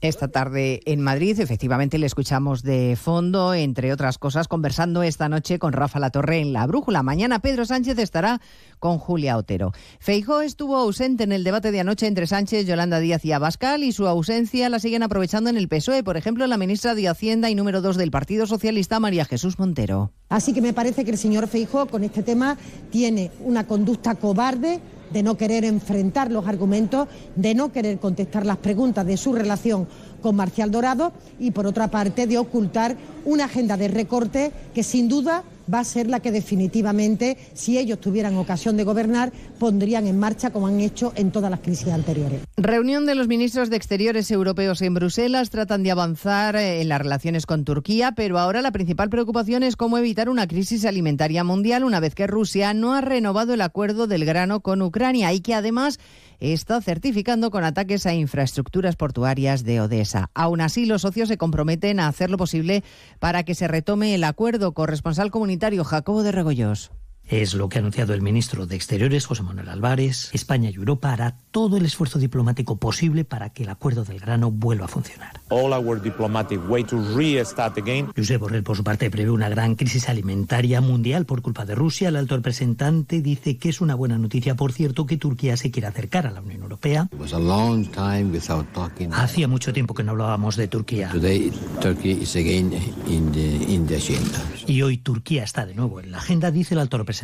[0.00, 5.58] Esta tarde en Madrid, efectivamente, le escuchamos de fondo, entre otras cosas, conversando esta noche
[5.58, 7.02] con Rafa Latorre en La Brújula.
[7.02, 8.40] Mañana Pedro Sánchez estará
[8.78, 9.72] con Julia Otero.
[9.98, 13.90] Feijó estuvo ausente en el debate de anoche entre Sánchez, Yolanda Díaz y Abascal y
[13.90, 16.04] su ausencia la siguen aprovechando en el PSOE.
[16.04, 20.12] Por ejemplo, la ministra de Hacienda y número dos del Partido Socialista, María Jesús Montero.
[20.28, 22.56] Así que me parece que el señor Feijó con este tema
[22.92, 24.80] tiene una conducta cobarde
[25.12, 29.86] de no querer enfrentar los argumentos, de no querer contestar las preguntas de su relación
[30.22, 35.08] con Marcial Dorado y, por otra parte, de ocultar una agenda de recorte que, sin
[35.08, 40.18] duda, va a ser la que definitivamente, si ellos tuvieran ocasión de gobernar, pondrían en
[40.18, 42.40] marcha como han hecho en todas las crisis anteriores.
[42.56, 45.50] Reunión de los ministros de Exteriores europeos en Bruselas.
[45.50, 49.76] Tratan de avanzar eh, en las relaciones con Turquía, pero ahora la principal preocupación es
[49.76, 54.06] cómo evitar una crisis alimentaria mundial una vez que Rusia no ha renovado el acuerdo
[54.06, 55.98] del grano con Ucrania y que además
[56.40, 60.30] está certificando con ataques a infraestructuras portuarias de Odessa.
[60.34, 62.84] Aún así, los socios se comprometen a hacer lo posible
[63.18, 64.72] para que se retome el acuerdo.
[64.72, 66.90] Corresponsal comunitario Jacobo de Regoyos.
[67.28, 70.30] Es lo que ha anunciado el ministro de Exteriores, José Manuel Álvarez.
[70.32, 74.50] España y Europa hará todo el esfuerzo diplomático posible para que el acuerdo del grano
[74.50, 75.38] vuelva a funcionar.
[75.50, 78.10] all our diplomatic way to restart again.
[78.16, 82.08] Josep Borrell, por su parte, prevé una gran crisis alimentaria mundial por culpa de Rusia.
[82.08, 85.88] El alto representante dice que es una buena noticia, por cierto, que Turquía se quiera
[85.88, 87.08] acercar a la Unión Europea.
[87.12, 89.12] It was a long time without talking.
[89.12, 91.10] Hacía mucho tiempo que no hablábamos de Turquía.
[91.10, 92.72] Today, Turkey is again
[93.06, 94.42] in the, in the agenda.
[94.66, 97.17] Y hoy Turquía está de nuevo en la agenda, dice el alto representante.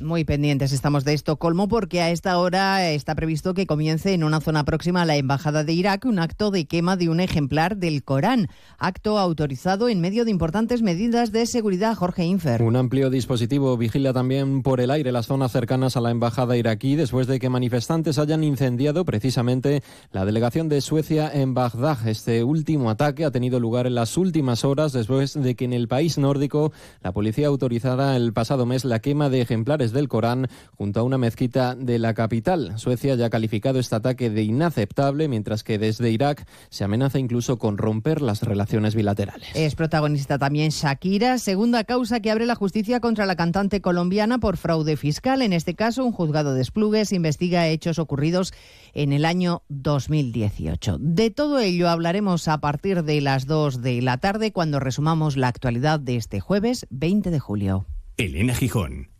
[0.00, 4.40] Muy pendientes estamos de Estocolmo porque a esta hora está previsto que comience en una
[4.40, 8.02] zona próxima a la Embajada de Irak un acto de quema de un ejemplar del
[8.02, 8.48] Corán.
[8.78, 11.94] Acto autorizado en medio de importantes medidas de seguridad.
[11.94, 12.62] Jorge Infer.
[12.62, 16.96] Un amplio dispositivo vigila también por el aire las zonas cercanas a la Embajada iraquí
[16.96, 19.82] después de que manifestantes hayan incendiado precisamente
[20.12, 22.06] la delegación de Suecia en Bagdad.
[22.06, 25.88] Este último ataque ha tenido lugar en las últimas horas después de que en el
[25.88, 26.72] país nórdico
[27.02, 31.18] la policía autorizara el pasado mes la quema de ejemplares del Corán junto a una
[31.18, 32.78] mezquita de la capital.
[32.78, 37.58] Suecia ya ha calificado este ataque de inaceptable, mientras que desde Irak se amenaza incluso
[37.58, 39.48] con romper las relaciones bilaterales.
[39.54, 44.56] Es protagonista también Shakira, segunda causa que abre la justicia contra la cantante colombiana por
[44.56, 45.42] fraude fiscal.
[45.42, 48.52] En este caso, un juzgado de Esplugues investiga hechos ocurridos
[48.94, 50.98] en el año 2018.
[51.00, 55.48] De todo ello hablaremos a partir de las 2 de la tarde cuando resumamos la
[55.48, 57.86] actualidad de este jueves 20 de julio.
[58.16, 59.09] Elena Gijón,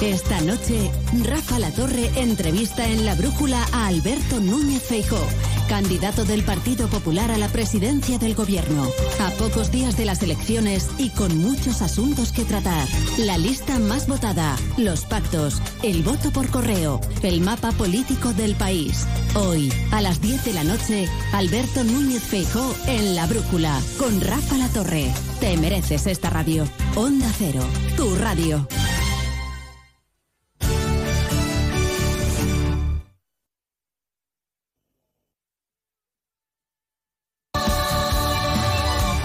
[0.00, 0.92] Esta noche,
[1.24, 5.18] Rafa La Torre entrevista en La Brújula a Alberto Núñez Feijó,
[5.68, 8.86] candidato del Partido Popular a la presidencia del gobierno.
[9.18, 12.86] A pocos días de las elecciones y con muchos asuntos que tratar.
[13.18, 19.04] La lista más votada, los pactos, el voto por correo, el mapa político del país.
[19.34, 24.58] Hoy, a las 10 de la noche, Alberto Núñez Feijó en La Brújula con Rafa
[24.58, 25.12] La Torre.
[25.40, 26.68] Te mereces esta radio.
[26.94, 27.64] Onda Cero,
[27.96, 28.64] tu radio.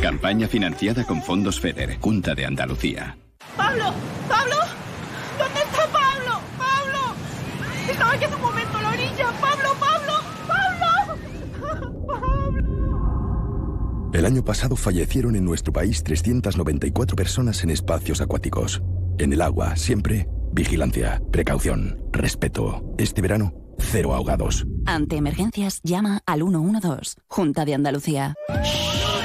[0.00, 3.18] Campaña financiada con fondos FEDER, Junta de Andalucía.
[3.54, 3.92] ¡Pablo!
[4.28, 4.56] ¡Pablo!
[5.38, 6.40] ¿Dónde está Pablo?
[6.56, 7.14] ¡Pablo!
[7.90, 9.26] Estaba aquí hace un momento a la orilla.
[9.40, 9.68] ¡Pablo!
[9.78, 10.12] ¡Pablo!
[12.06, 14.10] ¡Pablo!
[14.14, 18.82] El año pasado fallecieron en nuestro país 394 personas en espacios acuáticos.
[19.18, 22.82] En el agua, siempre, vigilancia, precaución, respeto.
[22.96, 24.66] Este verano, cero ahogados.
[24.86, 28.34] Ante emergencias, llama al 112, Junta de Andalucía.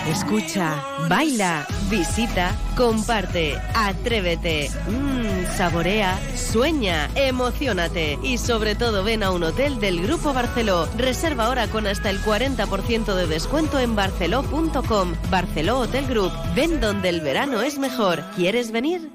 [0.08, 9.44] Escucha, baila, visita, comparte, atrévete, mmm, saborea, sueña, emocionate y sobre todo ven a un
[9.44, 10.88] hotel del Grupo Barceló.
[10.96, 15.16] Reserva ahora con hasta el 40% de descuento en barceló.com.
[15.32, 16.32] Barceló Hotel Group.
[16.56, 18.24] Ven donde el verano es mejor.
[18.36, 19.10] ¿Quieres venir?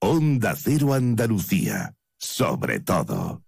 [0.00, 1.94] Onda Cero Andalucía.
[2.18, 3.42] Sobre todo.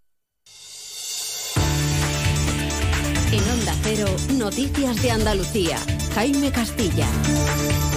[3.32, 4.06] En Onda Cero,
[4.38, 5.78] Noticias de Andalucía.
[6.14, 7.08] Jaime Castilla.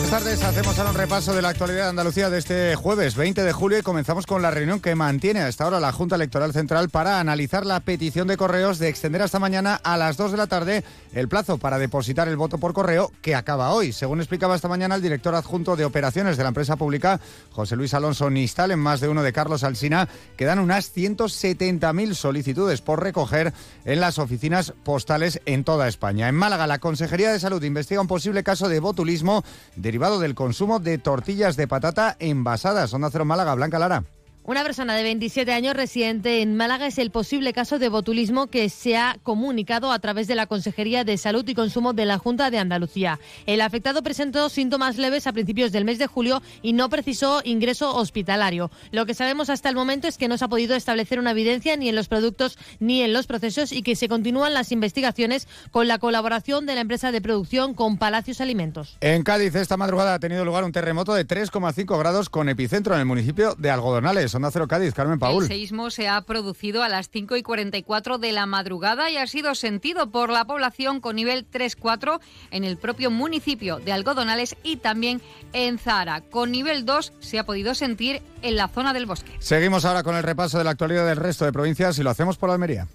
[0.07, 3.43] Buenas tardes, hacemos ahora un repaso de la actualidad de Andalucía de este jueves 20
[3.43, 6.89] de julio y comenzamos con la reunión que mantiene hasta ahora la Junta Electoral Central
[6.89, 10.47] para analizar la petición de correos de extender hasta mañana a las 2 de la
[10.47, 13.91] tarde el plazo para depositar el voto por correo que acaba hoy.
[13.91, 17.19] Según explicaba esta mañana el director adjunto de operaciones de la empresa pública,
[17.51, 20.07] José Luis Alonso Nistal, en más de uno de Carlos Alsina,
[20.37, 23.53] quedan unas 170.000 solicitudes por recoger
[23.83, 26.29] en las oficinas postales en toda España.
[26.29, 29.43] En Málaga, la Consejería de Salud investiga un posible caso de botulismo
[29.75, 32.93] derivado del consumo de tortillas de patata envasadas.
[32.93, 34.16] Onda Cero Málaga, Blanca Lara.
[34.47, 38.69] Una persona de 27 años residente en Málaga es el posible caso de botulismo que
[38.69, 42.49] se ha comunicado a través de la Consejería de Salud y Consumo de la Junta
[42.49, 43.19] de Andalucía.
[43.45, 47.93] El afectado presentó síntomas leves a principios del mes de julio y no precisó ingreso
[47.93, 48.71] hospitalario.
[48.91, 51.75] Lo que sabemos hasta el momento es que no se ha podido establecer una evidencia
[51.75, 55.89] ni en los productos ni en los procesos y que se continúan las investigaciones con
[55.89, 58.95] la colaboración de la empresa de producción con Palacios Alimentos.
[59.01, 63.01] En Cádiz esta madrugada ha tenido lugar un terremoto de 3,5 grados con epicentro en
[63.01, 64.36] el municipio de Algodonales.
[64.37, 65.43] Onda Cero Cádiz, Carmen Paul.
[65.43, 69.25] El seísmo se ha producido a las 5 y 44 de la madrugada y ha
[69.25, 72.19] sido sentido por la población con nivel 3-4
[72.51, 75.21] en el propio municipio de Algodonales y también
[75.53, 76.21] en Zara.
[76.21, 79.31] Con nivel 2 se ha podido sentir en la zona del bosque.
[79.39, 82.37] Seguimos ahora con el repaso de la actualidad del resto de provincias y lo hacemos
[82.37, 82.87] por Almería.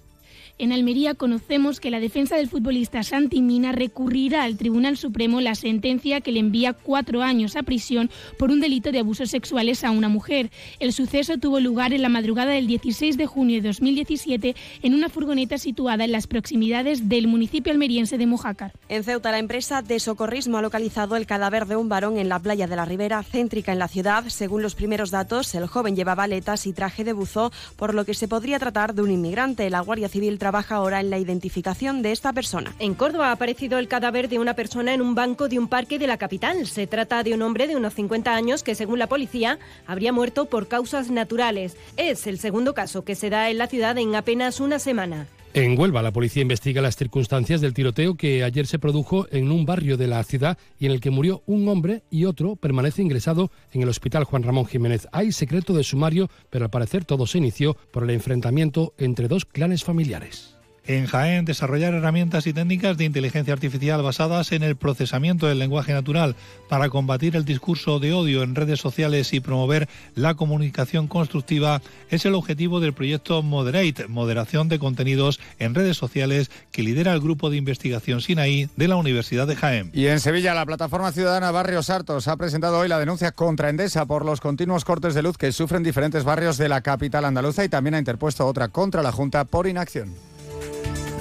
[0.59, 5.55] En Almería conocemos que la defensa del futbolista Santi Mina recurrirá al Tribunal Supremo la
[5.55, 9.89] sentencia que le envía cuatro años a prisión por un delito de abusos sexuales a
[9.89, 10.51] una mujer.
[10.79, 15.09] El suceso tuvo lugar en la madrugada del 16 de junio de 2017 en una
[15.09, 18.73] furgoneta situada en las proximidades del municipio almeriense de Mojácar.
[18.89, 22.37] En Ceuta, la empresa de socorrismo ha localizado el cadáver de un varón en la
[22.37, 24.25] playa de la Ribera, céntrica en la ciudad.
[24.27, 28.13] Según los primeros datos, el joven llevaba aletas y traje de buzo, por lo que
[28.13, 29.67] se podría tratar de un inmigrante.
[29.71, 32.75] La Guardia Civil trabaja ahora en la identificación de esta persona.
[32.77, 35.97] En Córdoba ha aparecido el cadáver de una persona en un banco de un parque
[35.97, 36.67] de la capital.
[36.67, 40.49] Se trata de un hombre de unos 50 años que, según la policía, habría muerto
[40.49, 41.77] por causas naturales.
[41.95, 45.27] Es el segundo caso que se da en la ciudad en apenas una semana.
[45.55, 49.67] En Huelva, la policía investiga las circunstancias del tiroteo que ayer se produjo en un
[49.67, 53.51] barrio de la ciudad y en el que murió un hombre y otro permanece ingresado
[53.71, 55.07] en el hospital Juan Ramón Jiménez.
[55.11, 59.45] Hay secreto de sumario, pero al parecer todo se inició por el enfrentamiento entre dos
[59.45, 60.52] clanes familiares.
[60.85, 65.93] En Jaén, desarrollar herramientas y técnicas de inteligencia artificial basadas en el procesamiento del lenguaje
[65.93, 66.35] natural
[66.67, 72.25] para combatir el discurso de odio en redes sociales y promover la comunicación constructiva es
[72.25, 77.49] el objetivo del proyecto Moderate, moderación de contenidos en redes sociales que lidera el grupo
[77.49, 79.89] de investigación Sinaí de la Universidad de Jaén.
[79.93, 84.05] Y en Sevilla, la plataforma ciudadana Barrios Hartos ha presentado hoy la denuncia contra Endesa
[84.05, 87.69] por los continuos cortes de luz que sufren diferentes barrios de la capital andaluza y
[87.69, 90.32] también ha interpuesto otra contra la Junta por inacción.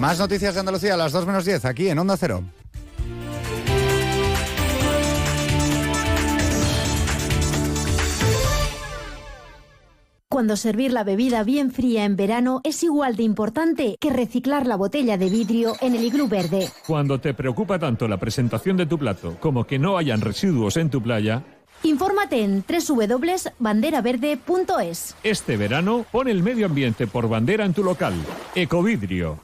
[0.01, 2.43] Más noticias de Andalucía a las 2 menos 10 aquí en Onda Cero.
[10.29, 14.77] Cuando servir la bebida bien fría en verano es igual de importante que reciclar la
[14.77, 16.71] botella de vidrio en el iglú verde.
[16.87, 20.89] Cuando te preocupa tanto la presentación de tu plato como que no hayan residuos en
[20.89, 21.43] tu playa,
[21.85, 25.17] Infórmate en www.banderaverde.es.
[25.23, 28.15] Este verano pon el medio ambiente por bandera en tu local.
[28.55, 29.39] Ecovidrio.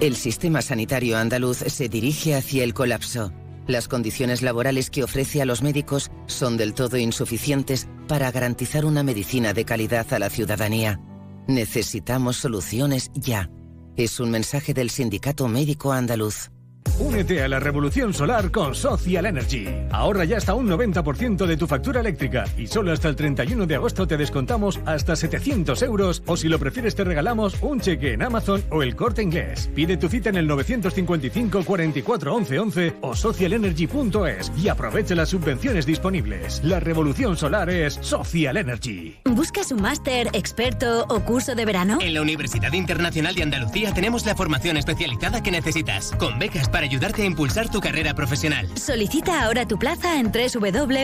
[0.00, 3.32] El sistema sanitario andaluz se dirige hacia el colapso.
[3.66, 9.02] Las condiciones laborales que ofrece a los médicos son del todo insuficientes para garantizar una
[9.02, 11.00] medicina de calidad a la ciudadanía.
[11.48, 13.50] Necesitamos soluciones ya.
[13.96, 16.52] Es un mensaje del Sindicato Médico Andaluz.
[16.98, 19.66] Únete a la revolución solar con Social Energy.
[19.90, 23.74] Ahorra ya hasta un 90% de tu factura eléctrica y solo hasta el 31 de
[23.74, 28.22] agosto te descontamos hasta 700 euros o si lo prefieres te regalamos un cheque en
[28.22, 29.70] Amazon o el corte inglés.
[29.74, 35.86] Pide tu cita en el 955 44 11 11 o socialenergy.es y aprovecha las subvenciones
[35.86, 36.62] disponibles.
[36.64, 39.16] La revolución solar es Social Energy.
[39.24, 41.98] ¿Buscas un máster, experto o curso de verano?
[42.00, 46.77] En la Universidad Internacional de Andalucía tenemos la formación especializada que necesitas, con becas para
[46.84, 48.68] ayudarte a impulsar tu carrera profesional.
[48.76, 50.98] Solicita ahora tu plaza en www.unia.es.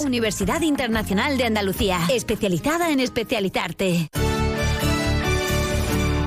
[0.00, 4.08] Universidad Internacional de Andalucía, especializada en especializarte.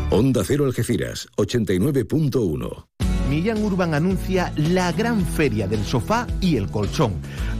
[0.10, 2.86] Onda Cero Algeciras, 89.1.
[3.34, 7.14] Millán Urban anuncia la gran feria del sofá y el colchón.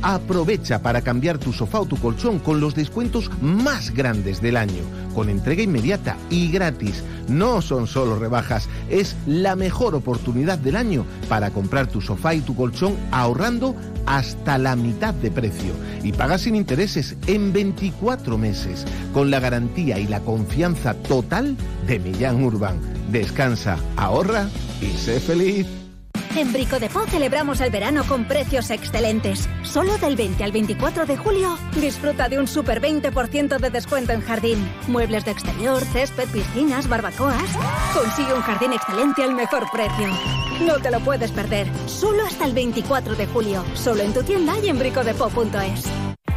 [0.04, 4.84] Aprovecha para cambiar tu sofá o tu colchón con los descuentos más grandes del año,
[5.16, 7.04] con entrega inmediata y gratis.
[7.28, 12.42] No son solo rebajas, es la mejor oportunidad del año para comprar tu sofá y
[12.42, 13.76] tu colchón ahorrando
[14.06, 15.74] hasta la mitad de precio
[16.04, 21.56] y pagas sin intereses en 24 meses, con la garantía y la confianza total
[21.88, 22.80] de Millán Urban.
[23.12, 24.50] Descansa, ahorra
[24.82, 25.68] y sé feliz.
[26.36, 29.48] En Brico de Po celebramos el verano con precios excelentes.
[29.62, 34.22] Solo del 20 al 24 de julio disfruta de un super 20% de descuento en
[34.22, 34.58] jardín.
[34.88, 37.44] Muebles de exterior, césped, piscinas, barbacoas.
[37.94, 40.53] Consigue un jardín excelente al mejor precio.
[40.62, 41.68] No te lo puedes perder.
[41.88, 43.64] Solo hasta el 24 de julio.
[43.74, 45.90] Solo en tu tienda y en bricodepo.es.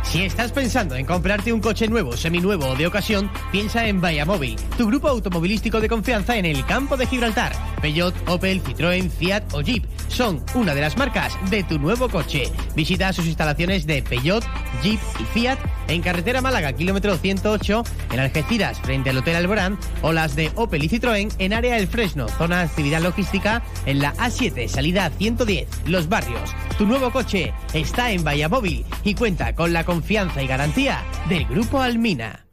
[0.02, 4.56] Si estás pensando en comprarte un coche nuevo, seminuevo o de ocasión, piensa en Móvil,
[4.78, 7.52] tu grupo automovilístico de confianza en el campo de Gibraltar.
[7.82, 12.44] Peugeot, Opel, Citroën, Fiat o Jeep son una de las marcas de tu nuevo coche.
[12.76, 14.44] Visita sus instalaciones de Peugeot,
[14.82, 15.58] Jeep y Fiat
[15.88, 20.84] en carretera Málaga, kilómetro 108, en Algeciras, frente al Hotel Alborán, o las de Opel
[20.84, 25.68] y Citroën en área El Fresno, zona de actividad logística en la A7, salida 110,
[25.86, 26.54] Los Barrios.
[26.78, 31.80] Tu nuevo coche está en Móvil y cuenta con la confianza y garantía del Grupo
[31.80, 32.45] Almina.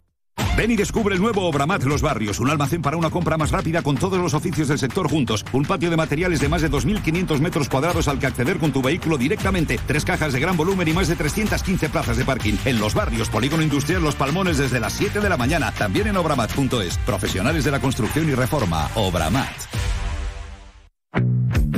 [0.55, 3.81] Ven y descubre el nuevo Obramat Los Barrios, un almacén para una compra más rápida
[3.81, 7.39] con todos los oficios del sector juntos, un patio de materiales de más de 2.500
[7.39, 10.93] metros cuadrados al que acceder con tu vehículo directamente, tres cajas de gran volumen y
[10.93, 12.53] más de 315 plazas de parking.
[12.65, 16.17] En Los Barrios, Polígono Industrial Los Palmones desde las 7 de la mañana, también en
[16.17, 16.99] obramat.es.
[16.99, 20.02] Profesionales de la construcción y reforma, Obramat.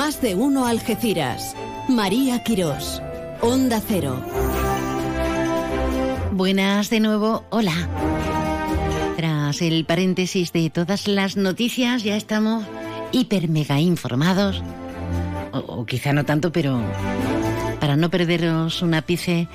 [0.00, 1.54] Más de uno Algeciras.
[1.86, 3.02] María Quirós.
[3.42, 4.18] Onda Cero.
[6.32, 7.44] Buenas de nuevo.
[7.50, 7.74] Hola.
[9.18, 12.64] Tras el paréntesis de todas las noticias, ya estamos
[13.12, 14.62] hiper mega informados.
[15.52, 16.80] O, quizá no tanto, pero
[17.78, 19.48] para no perderos un ápice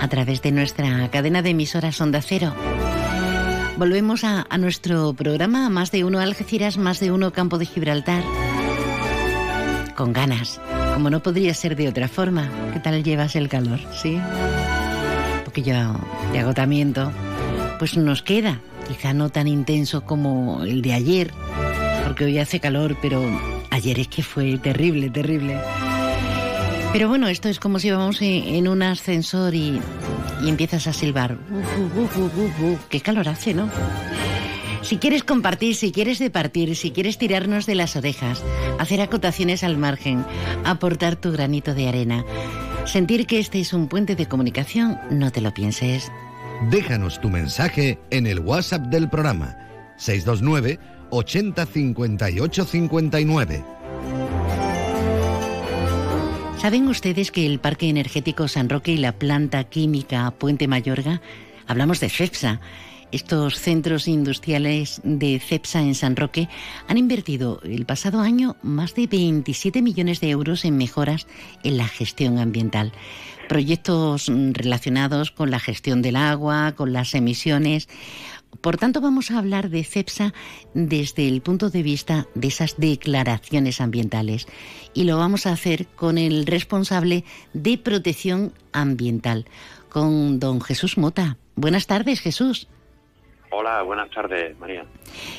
[0.00, 2.54] a través de nuestra cadena de emisoras Onda Cero.
[3.78, 8.22] Volvemos a nuestro programa Más de uno Algeciras, Más de uno Campo de Gibraltar
[9.94, 10.60] con ganas,
[10.94, 12.48] como no podría ser de otra forma.
[12.72, 13.80] ¿Qué tal llevas el calor?
[13.94, 14.14] ¿Sí?
[14.14, 15.74] Un poquillo
[16.32, 17.12] de agotamiento.
[17.78, 21.30] Pues nos queda, quizá no tan intenso como el de ayer,
[22.04, 23.22] porque hoy hace calor, pero
[23.70, 25.58] ayer es que fue terrible, terrible.
[26.92, 29.80] Pero bueno, esto es como si vamos en un ascensor y,
[30.42, 31.38] y empiezas a silbar.
[32.90, 33.68] ¡Qué calor hace, ¿no?
[34.82, 38.42] Si quieres compartir, si quieres departir, si quieres tirarnos de las orejas,
[38.78, 40.24] hacer acotaciones al margen,
[40.64, 42.24] aportar tu granito de arena,
[42.84, 46.10] sentir que este es un puente de comunicación, no te lo pienses.
[46.70, 49.56] Déjanos tu mensaje en el WhatsApp del programa
[49.98, 50.78] 629
[51.10, 53.64] 80 58 59.
[56.58, 61.20] ¿Saben ustedes que el Parque Energético San Roque y la planta química Puente Mayorga,
[61.66, 62.60] hablamos de CEPSA,
[63.12, 66.48] estos centros industriales de CEPSA en San Roque
[66.88, 71.26] han invertido el pasado año más de 27 millones de euros en mejoras
[71.62, 72.92] en la gestión ambiental.
[73.48, 77.88] Proyectos relacionados con la gestión del agua, con las emisiones.
[78.62, 80.32] Por tanto, vamos a hablar de CEPSA
[80.72, 84.46] desde el punto de vista de esas declaraciones ambientales.
[84.94, 89.46] Y lo vamos a hacer con el responsable de protección ambiental,
[89.90, 91.36] con don Jesús Mota.
[91.56, 92.68] Buenas tardes, Jesús.
[93.54, 94.86] Hola, buenas tardes, María.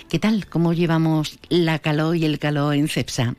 [0.07, 0.47] ¿Qué tal?
[0.47, 3.33] ¿Cómo llevamos la calor y el calor en CEPSA?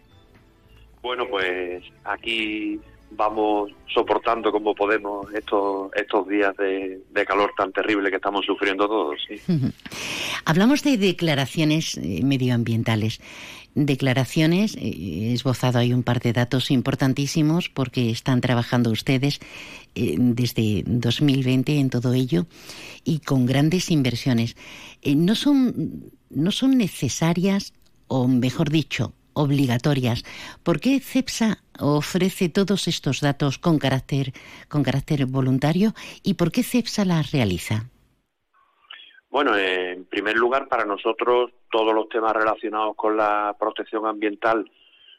[1.00, 2.80] Bueno, pues aquí
[3.12, 8.88] vamos soportando como podemos estos estos días de, de calor tan terrible que estamos sufriendo
[8.88, 9.20] todos.
[9.28, 9.40] ¿sí?
[10.44, 13.20] Hablamos de declaraciones eh, medioambientales.
[13.74, 19.40] Declaraciones, eh, he esbozado ahí un par de datos importantísimos porque están trabajando ustedes
[19.96, 22.46] eh, desde 2020 en todo ello
[23.02, 24.54] y con grandes inversiones.
[25.02, 27.72] Eh, no, son, no son necesarias,
[28.06, 30.22] o mejor dicho, obligatorias.
[30.62, 34.32] ¿Por qué CEPSA ofrece todos estos datos con carácter,
[34.68, 37.90] con carácter voluntario y por qué CEPSA las realiza?
[39.34, 44.70] Bueno, en primer lugar, para nosotros todos los temas relacionados con la protección ambiental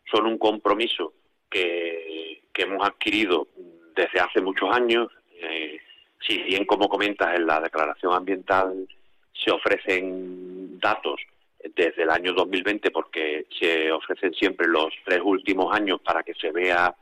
[0.10, 1.12] son un compromiso
[1.50, 3.50] que, que hemos adquirido
[3.94, 5.10] desde hace muchos años.
[5.38, 5.82] Eh,
[6.26, 8.88] si bien, como comentas, en la declaración ambiental
[9.34, 11.20] se ofrecen datos
[11.76, 16.52] desde el año 2020 porque se ofrecen siempre los tres últimos años para que se
[16.52, 16.96] vea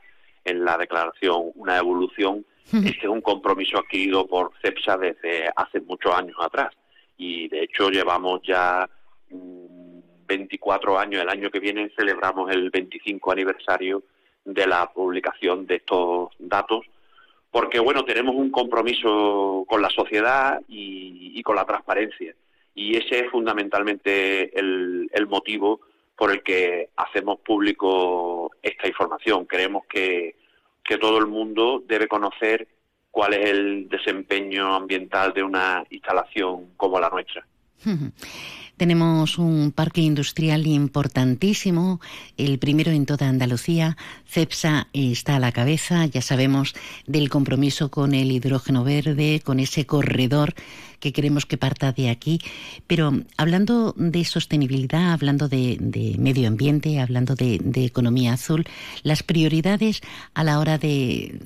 [0.44, 2.44] en la declaración una evolución.
[2.72, 6.74] Este es un compromiso adquirido por CEPSA desde hace muchos años atrás
[7.16, 8.88] y de hecho llevamos ya
[10.26, 14.02] 24 mm, años, el año que viene celebramos el 25 aniversario
[14.44, 16.84] de la publicación de estos datos,
[17.50, 22.34] porque bueno, tenemos un compromiso con la sociedad y, con la transparencia,
[22.74, 25.80] y ese es fundamentalmente el, el motivo
[26.16, 29.46] por el que hacemos público esta información.
[29.46, 30.36] Creemos que,
[30.82, 32.68] que todo el mundo debe conocer
[33.14, 37.46] cuál es el desempeño ambiental de una instalación como la nuestra.
[38.76, 42.00] Tenemos un parque industrial importantísimo,
[42.36, 43.96] el primero en toda Andalucía.
[44.26, 46.74] CEPSA está a la cabeza, ya sabemos
[47.06, 50.54] del compromiso con el hidrógeno verde, con ese corredor
[50.98, 52.40] que queremos que parta de aquí.
[52.88, 58.64] Pero hablando de sostenibilidad, hablando de, medio ambiente, hablando de economía azul,
[59.04, 60.00] las prioridades
[60.34, 61.38] a la hora de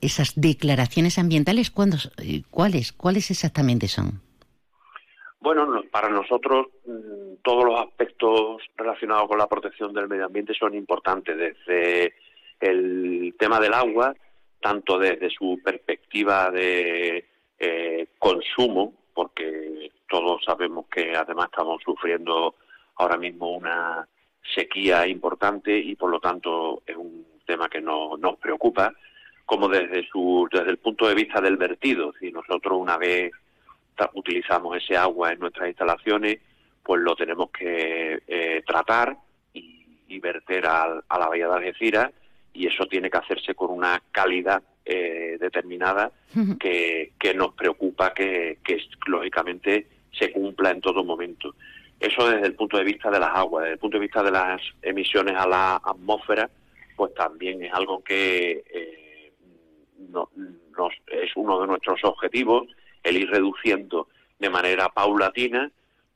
[0.00, 1.72] esas declaraciones ambientales,
[2.18, 4.20] eh, ¿cuáles, ¿cuáles exactamente son?
[5.40, 10.74] Bueno, para nosotros mm, todos los aspectos relacionados con la protección del medio ambiente son
[10.74, 12.14] importantes, desde
[12.60, 14.14] el tema del agua,
[14.60, 17.24] tanto desde su perspectiva de
[17.58, 22.54] eh, consumo, porque todos sabemos que además estamos sufriendo
[22.96, 24.06] ahora mismo una
[24.54, 28.92] sequía importante y por lo tanto es un tema que no, nos preocupa,
[29.50, 32.12] como desde, su, desde el punto de vista del vertido.
[32.20, 33.32] Si nosotros una vez
[34.14, 36.38] utilizamos ese agua en nuestras instalaciones,
[36.84, 39.16] pues lo tenemos que eh, tratar
[39.52, 42.12] y, verter a, la bahía de Algeciras
[42.52, 46.12] y eso tiene que hacerse con una calidad eh, determinada
[46.60, 51.56] que, que, nos preocupa que, que, lógicamente se cumpla en todo momento.
[51.98, 54.30] Eso desde el punto de vista de las aguas, desde el punto de vista de
[54.30, 56.48] las emisiones a la atmósfera,
[56.94, 58.99] pues también es algo que eh,
[61.06, 62.68] es uno de nuestros objetivos,
[63.02, 65.70] el ir reduciendo de manera paulatina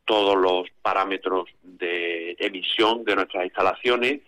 [0.05, 4.21] todos los parámetros de emisión de nuestras instalaciones,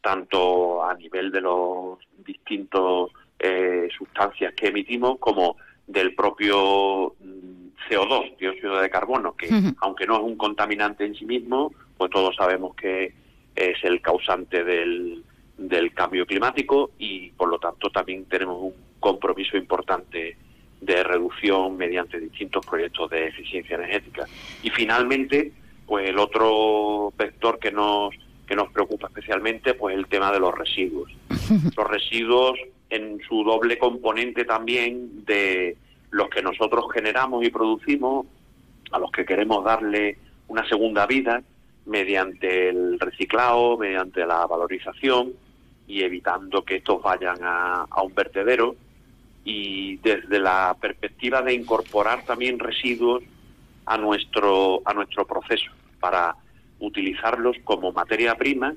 [0.00, 8.36] tanto a nivel de los distintos eh, sustancias que emitimos como del propio mm, CO2,
[8.38, 9.48] dióxido de carbono, que
[9.78, 13.12] aunque no es un contaminante en sí mismo, pues todos sabemos que
[13.54, 15.22] es el causante del,
[15.58, 20.36] del cambio climático y por lo tanto también tenemos un compromiso importante
[20.80, 24.26] de reducción mediante distintos proyectos de eficiencia energética.
[24.62, 25.52] Y finalmente,
[25.86, 28.14] pues el otro vector que nos
[28.46, 31.08] que nos preocupa especialmente, pues el tema de los residuos.
[31.76, 35.76] Los residuos en su doble componente también de
[36.10, 38.26] los que nosotros generamos y producimos,
[38.90, 41.40] a los que queremos darle una segunda vida
[41.86, 45.32] mediante el reciclado, mediante la valorización
[45.86, 48.74] y evitando que estos vayan a, a un vertedero
[49.50, 53.22] y desde la perspectiva de incorporar también residuos
[53.84, 56.36] a nuestro a nuestro proceso para
[56.78, 58.72] utilizarlos como materia prima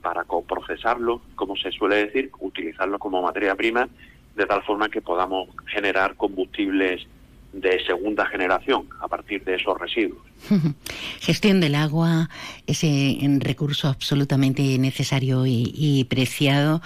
[0.00, 3.88] para coprocesarlos como se suele decir utilizarlos como materia prima
[4.36, 7.04] de tal forma que podamos generar combustibles
[7.52, 10.22] de segunda generación a partir de esos residuos.
[11.20, 12.28] Gestión del agua,
[12.66, 16.80] ese recurso absolutamente necesario y, preciado.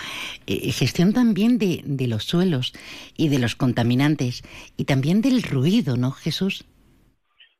[0.47, 2.73] Eh, gestión también de, de, los suelos
[3.17, 4.43] y de los contaminantes
[4.77, 6.67] y también del ruido, ¿no, Jesús?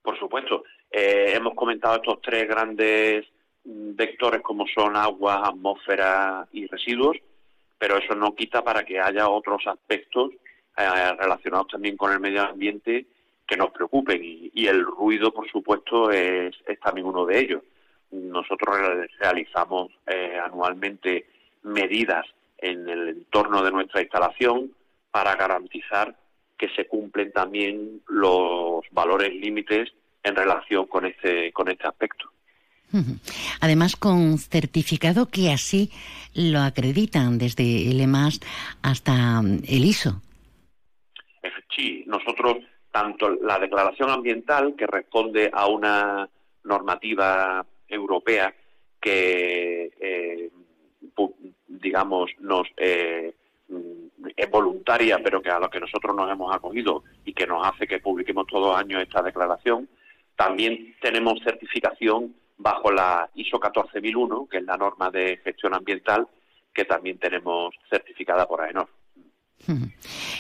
[0.03, 0.63] Por supuesto.
[0.91, 3.27] Eh, hemos comentado estos tres grandes
[3.65, 7.17] mm, vectores como son agua, atmósfera y residuos,
[7.79, 10.31] pero eso no quita para que haya otros aspectos
[10.77, 13.07] eh, relacionados también con el medio ambiente
[13.47, 17.63] que nos preocupen y, el ruido, por supuesto, es, también uno de ellos.
[18.11, 18.77] Nosotros
[19.19, 21.27] realizamos eh, anualmente
[21.63, 22.27] medidas
[22.59, 24.73] en el entorno de nuestra instalación
[25.11, 26.17] para garantizar
[26.59, 32.31] que se cumplen también los valores límites en relación con este con este aspecto.
[33.61, 35.91] Además, con certificado que así
[36.35, 38.41] lo acreditan desde el EMAS
[38.83, 40.23] hasta el ISO.
[41.77, 42.57] Sí, nosotros,
[42.91, 46.29] tanto la declaración ambiental, que responde a una
[46.65, 48.55] normativa europea
[49.01, 50.51] que, eh,
[51.69, 53.35] digamos, nos eh,
[54.37, 57.87] es voluntaria, pero que a lo que nosotros nos hemos acogido y que nos hace
[57.87, 59.89] que publiquemos todos los años esta declaración,
[60.35, 66.27] también tenemos certificación bajo la ISO 14001, que es la norma de gestión ambiental,
[66.73, 68.89] que también tenemos certificada por AENOR.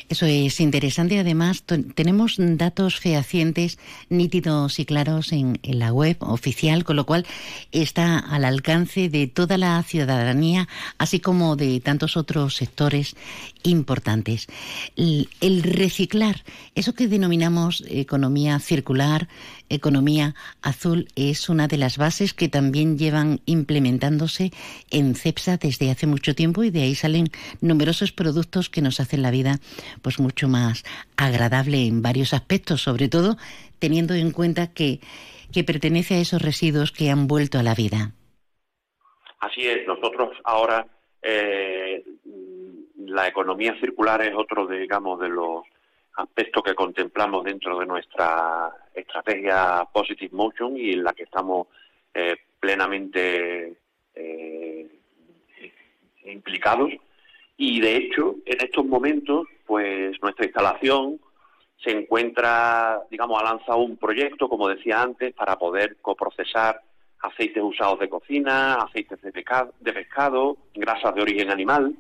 [0.09, 1.19] Eso es interesante.
[1.19, 1.65] Además,
[1.95, 7.27] tenemos datos fehacientes, nítidos y claros en, la web oficial, con lo cual
[7.73, 10.69] está al alcance de toda la ciudadanía,
[10.99, 13.17] así como de tantos otros sectores
[13.63, 14.47] importantes.
[14.97, 19.29] el reciclar, eso que denominamos economía circular,
[19.69, 24.51] economía azul es una de las bases que también llevan implementándose
[24.91, 27.29] en CEPSA desde hace mucho tiempo y de ahí salen
[27.61, 29.57] numerosos productos que nos hacen la vida
[30.03, 30.85] pues mucho más
[31.17, 33.37] agradable en varios aspectos, sobre todo
[33.79, 35.01] teniendo en cuenta que,
[35.53, 38.13] que pertenece a esos residuos que han vuelto a la vida.
[39.41, 40.87] Así es, nosotros ahora
[41.23, 42.03] eh,
[42.99, 45.63] la economía circular es otro, digamos, de los
[46.17, 51.69] aspectos que contemplamos dentro de nuestra estrategia Positive Motion y en la que estamos
[52.15, 53.77] eh, plenamente
[54.15, 54.89] eh,
[56.25, 56.91] implicados.
[57.57, 61.21] Y de hecho, en estos momentos, pues nuestra instalación
[61.83, 66.81] se encuentra, digamos, ha lanzado un proyecto, como decía antes, para poder coprocesar
[67.21, 71.95] aceites usados de cocina, aceites de pescado grasas de origen animal,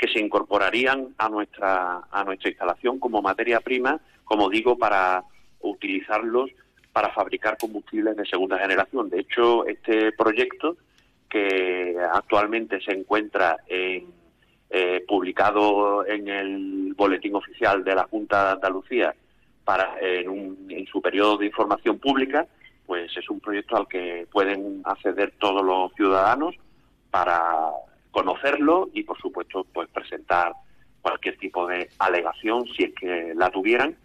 [0.00, 5.22] que se incorporarían a nuestra, a nuestra instalación como materia prima, como digo, para
[5.60, 6.50] utilizarlos
[6.90, 9.10] para fabricar combustibles de segunda generación.
[9.10, 10.78] De hecho, este proyecto,
[11.28, 14.06] que actualmente se encuentra en,
[14.70, 19.14] eh, publicado en el boletín oficial de la Junta de Andalucía
[19.64, 22.46] para en, un, en su periodo de información pública,
[22.86, 26.56] pues es un proyecto al que pueden acceder todos los ciudadanos
[27.10, 27.70] para
[28.10, 30.52] conocerlo y por supuesto pues presentar
[31.00, 33.96] cualquier tipo de alegación si es que la tuvieran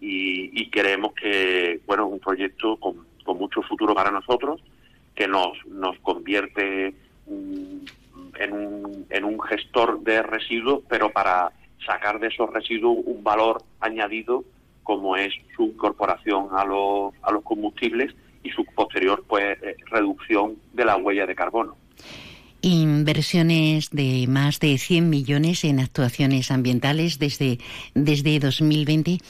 [0.00, 3.06] y, creemos que bueno es un proyecto con,
[3.38, 4.60] mucho futuro para nosotros
[5.14, 6.94] que nos nos convierte
[7.26, 7.78] mm,
[8.38, 11.50] en, un, en un gestor de residuos pero para
[11.84, 14.44] sacar de esos residuos un valor añadido
[14.86, 20.56] como es su incorporación a los, a los combustibles y su posterior pues eh, reducción
[20.72, 21.76] de la huella de carbono.
[22.66, 27.60] Inversiones de más de 100 millones en actuaciones ambientales desde,
[27.94, 29.20] desde 2020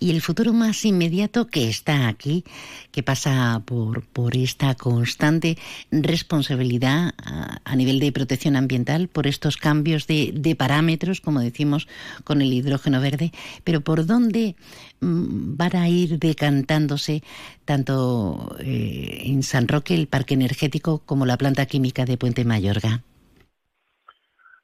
[0.00, 2.42] y el futuro más inmediato que está aquí,
[2.90, 5.56] que pasa por, por esta constante
[5.92, 11.86] responsabilidad a, nivel de protección ambiental, por estos cambios de, de, parámetros, como decimos,
[12.24, 13.30] con el hidrógeno verde,
[13.62, 14.56] pero por dónde
[15.00, 17.22] mm, van a ir decantándose
[17.66, 23.02] tanto eh, en San Roque, el parque energético, como la planta química de Puente Mayorga.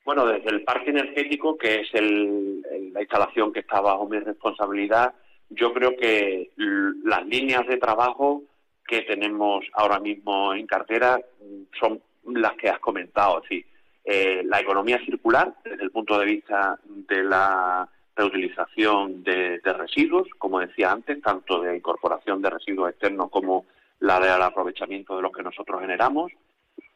[0.07, 5.13] Bueno, desde el parque energético, que es la instalación que está bajo mi responsabilidad,
[5.51, 8.43] yo creo que las líneas de trabajo
[8.87, 11.21] que tenemos ahora mismo en cartera
[11.79, 13.65] son las que has comentado, decir,
[14.05, 20.61] eh, la economía circular desde el punto de vista de la reutilización de, residuos, como
[20.61, 23.67] decía antes, tanto de incorporación de residuos externos como
[24.01, 26.33] la del aprovechamiento de los que nosotros generamos,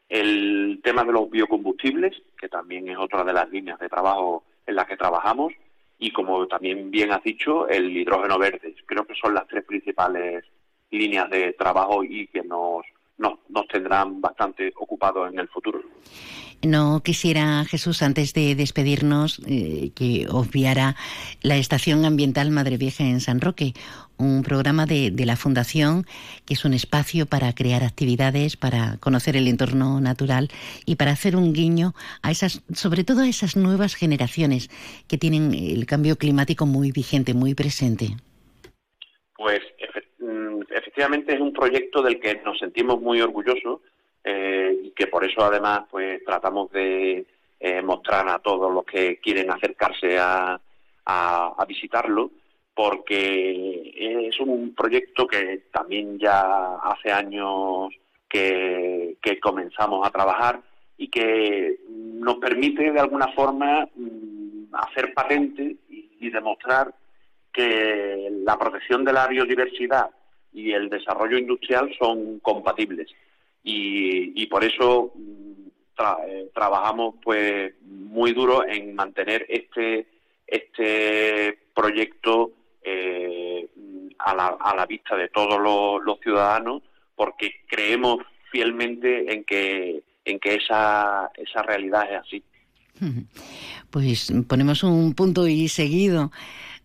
[0.09, 4.75] el tema de los biocombustibles, que también es otra de las líneas de trabajo en
[4.75, 5.53] las que trabajamos,
[6.01, 8.75] y como también bien has dicho, el hidrógeno verde.
[8.87, 10.43] Creo que son las tres principales
[10.89, 12.83] líneas de trabajo y que nos,
[13.19, 15.79] nos, tendrán bastante ocupados en el futuro.
[16.63, 20.95] No quisiera, Jesús, antes de despedirnos, eh, que obviara
[21.43, 23.73] la Estación Ambiental Madre Vieja en San Roque,
[24.21, 26.05] un programa de, la Fundación
[26.45, 30.49] que es un espacio para crear actividades, para conocer el entorno natural
[30.85, 34.69] y para hacer un guiño a esas, sobre todo a esas nuevas generaciones
[35.07, 38.15] que tienen el cambio climático muy vigente, muy presente.
[39.35, 39.59] Pues
[40.19, 43.81] mm, efectivamente es un proyecto del que nos sentimos muy orgullosos
[44.23, 47.25] eh, y que por eso además pues tratamos de
[47.59, 50.59] eh, mostrar a todos los que quieren acercarse a,
[51.05, 52.31] a visitarlo
[52.73, 57.93] porque es un proyecto que también ya hace años
[58.29, 60.61] que, comenzamos a trabajar
[60.97, 66.93] y que nos permite de alguna forma mm, hacer patente y, demostrar
[67.51, 70.11] que la protección de la biodiversidad
[70.53, 73.09] y el desarrollo industrial son compatibles.
[73.63, 75.67] Y, por eso mm,
[76.27, 80.07] eh, trabajamos pues muy duro en mantener este
[80.51, 82.51] este proyecto
[82.83, 83.69] eh,
[84.19, 86.81] a, la, a, la, vista de todos los, ciudadanos
[87.15, 88.17] porque creemos
[88.51, 92.43] fielmente en que en que esa, esa realidad es así.
[93.89, 96.31] Pues ponemos un punto y seguido.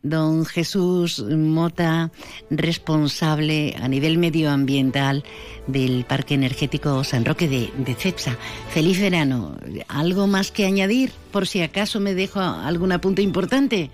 [0.02, 2.10] Don Jesús Mota,
[2.50, 5.22] responsable a nivel medioambiental
[5.68, 8.36] del Parque Energético San Roque de, de, CEPSA.
[8.70, 9.56] Feliz verano.
[9.86, 11.12] ¿Algo más que añadir?
[11.30, 13.90] Por si acaso me dejo algún apunte importante.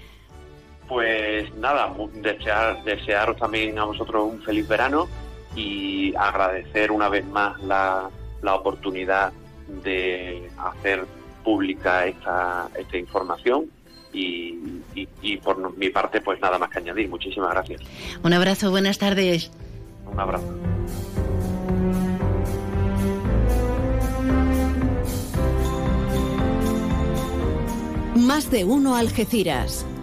[0.93, 5.09] Pues nada, desear, desearos también a vosotros un feliz verano
[5.57, 8.11] y agradecer una vez más la,
[8.43, 9.32] oportunidad
[9.82, 11.07] de hacer
[11.43, 13.70] pública esta, esta información
[14.12, 14.59] y,
[15.22, 17.09] y, por mi parte pues nada más que añadir.
[17.09, 17.80] Muchísimas gracias.
[18.22, 19.51] Un abrazo, buenas tardes.
[20.05, 20.55] Un abrazo.
[28.14, 29.86] Más de uno Algeciras.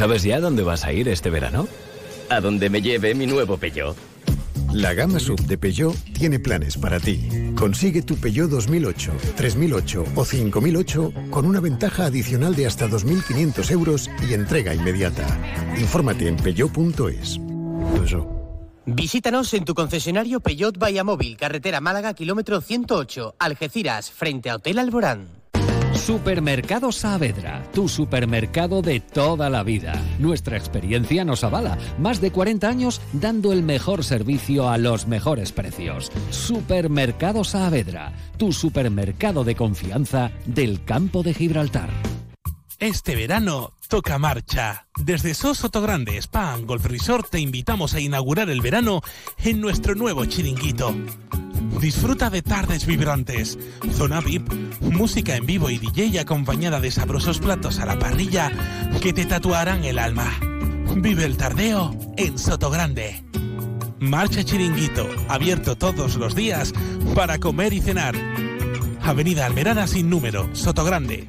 [0.00, 1.68] ¿Sabes ya dónde vas a ir este verano?
[2.30, 3.94] A donde me lleve mi nuevo Peugeot.
[4.72, 7.28] La gama sub de Peugeot tiene planes para ti.
[7.54, 14.10] Consigue tu Peugeot 2008, 3008 o 5008 con una ventaja adicional de hasta 2.500 euros
[14.26, 15.26] y entrega inmediata.
[15.76, 17.38] Infórmate en peugeot.es.
[18.86, 25.39] Visítanos en tu concesionario Peugeot Móvil, carretera Málaga, kilómetro 108, Algeciras, frente a Hotel Alborán.
[25.94, 30.00] Supermercado Saavedra, tu supermercado de toda la vida.
[30.18, 31.78] Nuestra experiencia nos avala.
[31.98, 36.10] Más de 40 años dando el mejor servicio a los mejores precios.
[36.30, 41.90] Supermercado Saavedra, tu supermercado de confianza del campo de Gibraltar.
[42.78, 44.86] Este verano toca marcha.
[44.96, 49.02] Desde SOS Sotogrande Spa Golf Resort te invitamos a inaugurar el verano
[49.44, 50.94] en nuestro nuevo chiringuito.
[51.80, 53.58] Disfruta de tardes vibrantes,
[53.92, 58.50] zona VIP, música en vivo y DJ acompañada de sabrosos platos a la parrilla
[59.00, 60.30] que te tatuarán el alma.
[60.96, 63.24] Vive el tardeo en Sotogrande.
[63.98, 66.72] Marcha Chiringuito, abierto todos los días
[67.14, 68.14] para comer y cenar.
[69.02, 71.28] Avenida Almerada sin número, Sotogrande.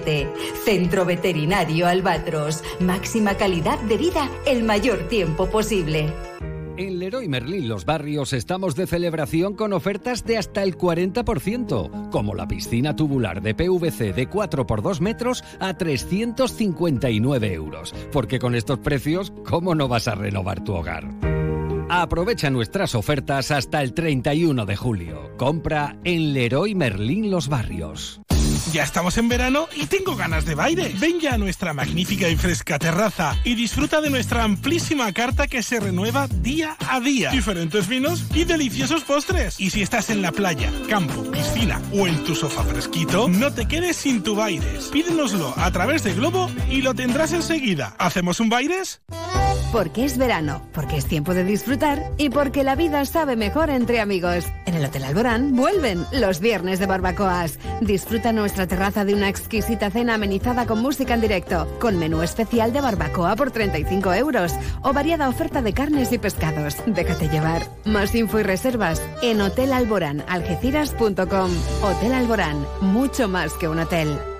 [0.00, 2.62] 171407 Centro Veterinario Albatros.
[2.80, 6.12] Máxima calidad de vida el mayor tiempo posible.
[6.76, 12.34] En Leroy Merlin Los Barrios estamos de celebración con ofertas de hasta el 40%, como
[12.34, 17.94] la piscina tubular de PVC de 4 por 2 metros a 359 euros.
[18.12, 21.06] Porque con estos precios, ¿cómo no vas a renovar tu hogar?
[21.90, 25.36] Aprovecha nuestras ofertas hasta el 31 de julio.
[25.36, 28.22] Compra en Leroy Merlin Los Barrios.
[28.72, 30.94] Ya estamos en verano y tengo ganas de baile.
[30.98, 35.62] Ven ya a nuestra magnífica y fresca terraza y disfruta de nuestra amplísima carta que
[35.62, 37.30] se renueva día a día.
[37.30, 39.58] Diferentes vinos y deliciosos postres.
[39.58, 43.66] Y si estás en la playa, campo, piscina o en tu sofá fresquito, no te
[43.66, 44.88] quedes sin tu Baires.
[44.92, 47.94] Pídenoslo a través de Globo y lo tendrás enseguida.
[47.98, 49.00] ¿Hacemos un Baires?
[49.72, 54.00] Porque es verano, porque es tiempo de disfrutar y porque la vida sabe mejor entre
[54.00, 54.44] amigos.
[54.66, 57.58] En el Hotel Alborán vuelven los viernes de barbacoas.
[57.80, 62.72] Disfruta nuestra terraza de una exquisita cena amenizada con música en directo, con menú especial
[62.72, 64.52] de barbacoa por 35 euros
[64.82, 66.76] o variada oferta de carnes y pescados.
[66.86, 67.62] Déjate llevar.
[67.84, 71.50] Más info y reservas en hotelalboranalgeciras.com.
[71.82, 74.39] Hotel Alborán, mucho más que un hotel.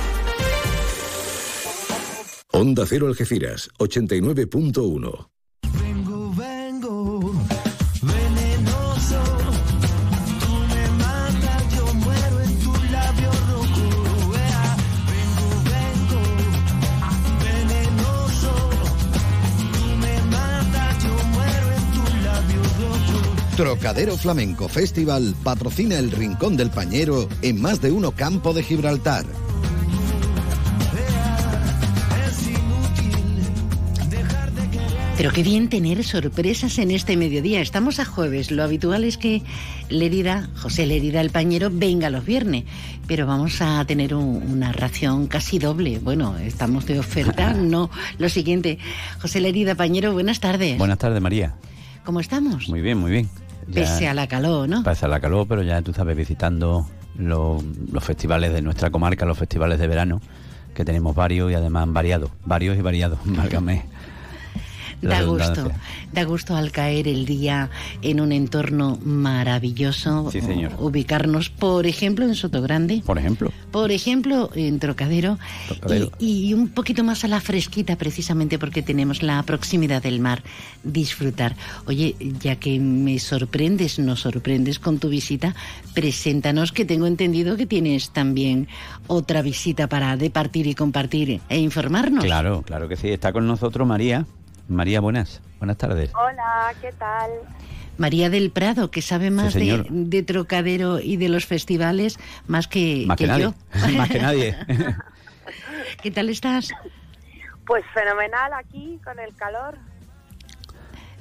[2.61, 5.29] Onda Cero Algeciras, 89.1.
[5.81, 7.33] Vengo, vengo,
[8.03, 9.19] venenoso.
[10.39, 14.35] Tú me matas, yo muero en tu labio rojo.
[14.35, 14.77] Ea,
[15.09, 16.21] Vengo, vengo,
[17.41, 18.53] venenoso.
[19.73, 23.55] Tú me matas, yo muero en tu labio rojo.
[23.57, 29.25] Trocadero Flamenco Festival patrocina el Rincón del Pañero en más de uno campo de Gibraltar.
[35.17, 37.61] Pero qué bien tener sorpresas en este mediodía.
[37.61, 38.49] Estamos a jueves.
[38.49, 39.43] Lo habitual es que
[39.89, 42.63] Lerida, José Lerida el Pañero, venga los viernes.
[43.07, 45.99] Pero vamos a tener un- una ración casi doble.
[45.99, 47.53] Bueno, estamos de oferta.
[47.61, 48.79] No, lo siguiente.
[49.21, 50.77] José Lerida Pañero, buenas tardes.
[50.79, 51.53] Buenas tardes, María.
[52.03, 52.67] ¿Cómo estamos?
[52.67, 53.29] Muy bien, muy bien.
[53.67, 54.81] Ya- Pese a la calor, ¿no?
[54.83, 59.25] Pese a la calor, pero ya tú sabes, visitando lo- los festivales de nuestra comarca,
[59.25, 60.19] los festivales de verano,
[60.73, 63.83] que tenemos varios y además variados, varios y variados, válgame.
[65.01, 65.71] Da gusto,
[66.13, 67.69] da gusto al caer el día
[68.01, 70.29] en un entorno maravilloso.
[70.31, 70.73] Sí, señor.
[70.79, 73.01] Ubicarnos, por ejemplo, en Sotogrande.
[73.05, 73.51] Por ejemplo.
[73.71, 76.11] Por ejemplo, en Trocadero, Trocadero.
[76.19, 80.43] Y, y un poquito más a la fresquita, precisamente porque tenemos la proximidad del mar.
[80.83, 81.55] Disfrutar.
[81.85, 85.55] Oye, ya que me sorprendes, nos sorprendes con tu visita,
[85.93, 88.67] preséntanos que tengo entendido que tienes también
[89.07, 92.23] otra visita para departir y compartir e informarnos.
[92.23, 93.09] Claro, claro que sí.
[93.09, 94.25] Está con nosotros María.
[94.71, 95.41] María, buenas.
[95.59, 96.11] Buenas tardes.
[96.15, 97.29] Hola, ¿qué tal?
[97.97, 102.17] María del Prado, que sabe más de, Trocadero y de los festivales
[102.47, 103.43] más que, Más que, nadie.
[103.43, 103.53] yo.
[103.97, 104.55] Más que nadie.
[106.01, 106.69] ¿Qué tal estás?
[107.65, 109.77] Pues fenomenal aquí con el calor.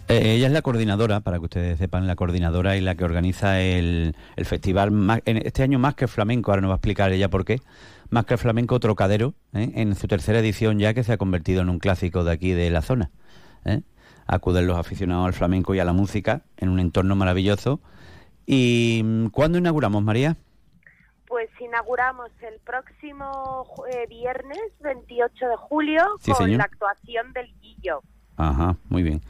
[0.09, 3.61] Eh, ella es la coordinadora, para que ustedes sepan, la coordinadora y la que organiza
[3.61, 6.77] el, el festival, más- en este año más que el flamenco, ahora nos va a
[6.79, 7.61] explicar ella por qué,
[8.09, 9.71] más que el flamenco Trocadero, ¿eh?
[9.75, 12.71] en su tercera edición ya que se ha convertido en un clásico de aquí de
[12.71, 13.11] la zona.
[13.65, 13.83] ¿Eh?
[14.27, 17.81] Acuden los aficionados al flamenco y a la música en un entorno maravilloso.
[18.47, 20.37] ¿Y mm, cuándo inauguramos, María?
[21.27, 26.59] Pues inauguramos el próximo eh, viernes 28 de julio Sí, con señor.
[26.59, 28.03] la actuación del Guillo.
[28.37, 29.21] Ajá, muy bien.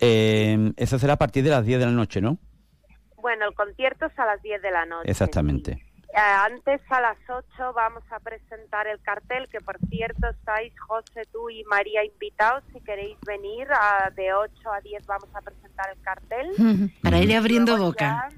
[0.00, 2.38] Eh, eso será a partir de las 10 de la noche, ¿no?
[3.20, 5.10] Bueno, el concierto es a las 10 de la noche.
[5.10, 5.82] Exactamente.
[6.14, 11.50] Antes a las 8 vamos a presentar el cartel, que por cierto estáis José, tú
[11.50, 13.68] y María invitados si queréis venir.
[13.70, 16.50] a- de 8 a 10 vamos a presentar el cartel.
[17.02, 18.28] Para ir abriendo Luego boca.
[18.30, 18.36] ya,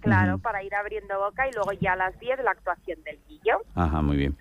[0.00, 3.60] claro, para ir abriendo boca y luego ya a las 10 la actuación del Guillo.
[3.74, 4.36] Ajá, muy bien.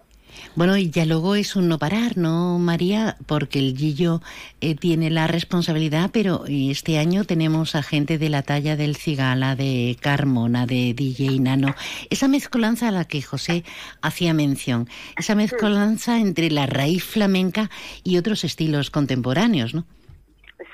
[0.55, 3.15] Bueno, y ya luego es un no parar, ¿no, María?
[3.25, 4.21] Porque el Guillo
[4.59, 9.55] eh, tiene la responsabilidad, pero este año tenemos a gente de la talla del Cigala,
[9.55, 11.73] de Carmona, de DJ Nano.
[12.09, 13.63] Esa mezcolanza a la que José
[14.01, 14.87] hacía mención,
[15.17, 17.69] esa mezcolanza entre la raíz flamenca
[18.03, 19.85] y otros estilos contemporáneos, ¿no?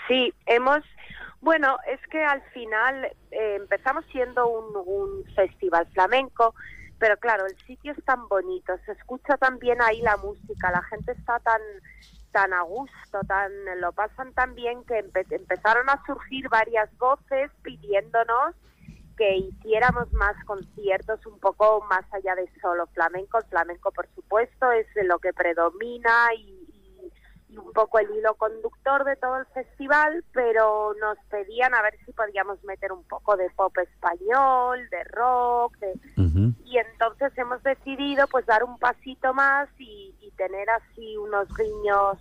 [0.08, 0.84] Sí, hemos,
[1.42, 6.56] bueno, es que al final eh, empezamos siendo un festival flamenco,
[7.00, 10.82] pero claro, el sitio es tan bonito, se escucha tan bien ahí la música, la
[10.84, 11.62] gente está tan
[12.32, 17.50] tan a gusto, tan lo pasan tan bien que empe- empezaron a surgir varias voces
[17.64, 18.54] pidiéndonos
[19.18, 23.40] que hiciéramos más conciertos un poco más allá de solo flamenco.
[23.40, 26.77] El flamenco, por supuesto, es lo que predomina y,
[27.50, 31.98] y- un poco el hilo conductor de todo el festival, pero nos pedían a ver
[32.06, 35.94] si podíamos meter un poco de pop español, de rock, de,
[36.66, 42.18] y entonces hemos decidido pues dar un pasito más y, y tener así unos guiños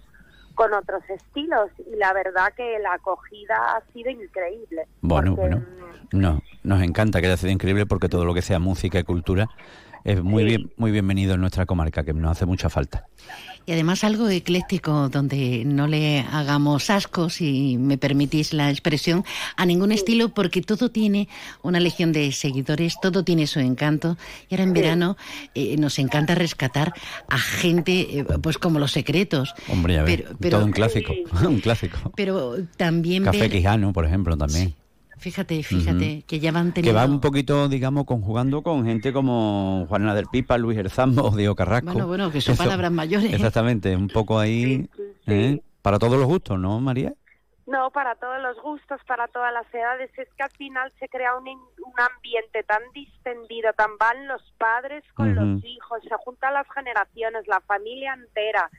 [0.55, 4.87] con otros estilos y la verdad que la acogida ha sido increíble.
[5.03, 5.67] Bueno, porque, bueno.
[6.13, 9.49] No, nos encanta que haya sido increíble porque todo lo que sea música y cultura
[10.07, 13.07] es muy bien, muy bienvenido en nuestra comarca, que nos hace mucha falta.
[13.69, 19.25] Y además algo ecléctico donde no le hagamos asco, si me permitís la expresión,
[19.57, 21.29] a ningún estilo porque todo tiene
[21.63, 24.17] una legión de seguidores, todo tiene su encanto.
[24.49, 25.17] Y ahora en verano
[25.57, 26.95] eh, nos encanta rescatar
[27.29, 29.53] a gente eh, pues como los secretos.
[29.69, 31.13] Hombre, ya ves, Pero- pero- todo un clásico,
[31.45, 32.13] un clásico.
[32.15, 34.77] Pero también Café ver, Quijano, por ejemplo, también.
[35.19, 37.01] Fíjate, fíjate, que ya van Que teniendo...
[37.01, 41.93] va un poquito, digamos, conjugando con gente como Juana del Pipa, Luis Erzambo, Diego Carrasco.
[41.93, 43.33] Bueno, bueno, que son palabras mayores.
[43.33, 44.89] Exactamente, un poco ahí,
[45.27, 45.61] ¿eh?
[45.83, 47.13] para todos los gustos, ¿no, María?
[47.67, 50.11] No, para todos los gustos, para todas las edades.
[50.17, 55.03] Es que al final se crea un, un ambiente tan distendido, tan van los padres
[55.15, 58.71] con los hijos, se juntan las generaciones, la familia entera.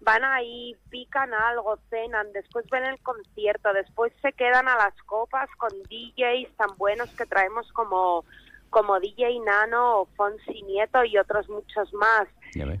[0.00, 5.48] Van ahí, pican algo, cenan, después ven el concierto, después se quedan a las copas
[5.56, 8.24] con DJs tan buenos que traemos como,
[8.70, 12.28] como DJ Nano o Fonsi Nieto y otros muchos más.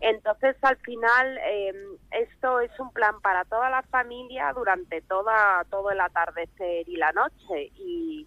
[0.00, 1.74] Entonces, al final, eh,
[2.12, 7.12] esto es un plan para toda la familia durante toda todo el atardecer y la
[7.12, 7.72] noche.
[7.76, 8.26] Y,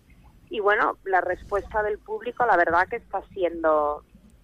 [0.49, 4.03] y bueno, la respuesta del público, la verdad que está siendo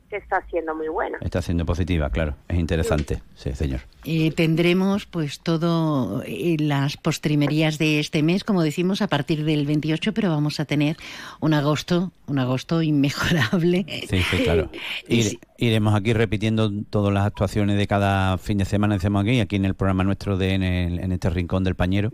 [0.10, 1.18] que está siendo muy buena.
[1.22, 3.82] Está siendo positiva, claro, es interesante, sí, señor.
[4.04, 9.66] Eh, tendremos pues todo eh, las postrimerías de este mes, como decimos, a partir del
[9.66, 10.96] 28, pero vamos a tener
[11.40, 13.86] un agosto, un agosto inmejorable.
[14.10, 14.70] Sí, sí, claro.
[15.10, 19.56] Ir- iremos aquí repitiendo todas las actuaciones de cada fin de semana, hacemos aquí, aquí
[19.56, 22.14] en el programa nuestro de en, el- en este rincón del pañero,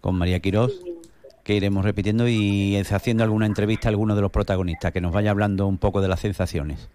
[0.00, 0.72] con María Quirós,
[1.46, 5.30] que iremos repitiendo y haciendo alguna entrevista a alguno de los protagonistas, que nos vaya
[5.30, 6.88] hablando un poco de las sensaciones.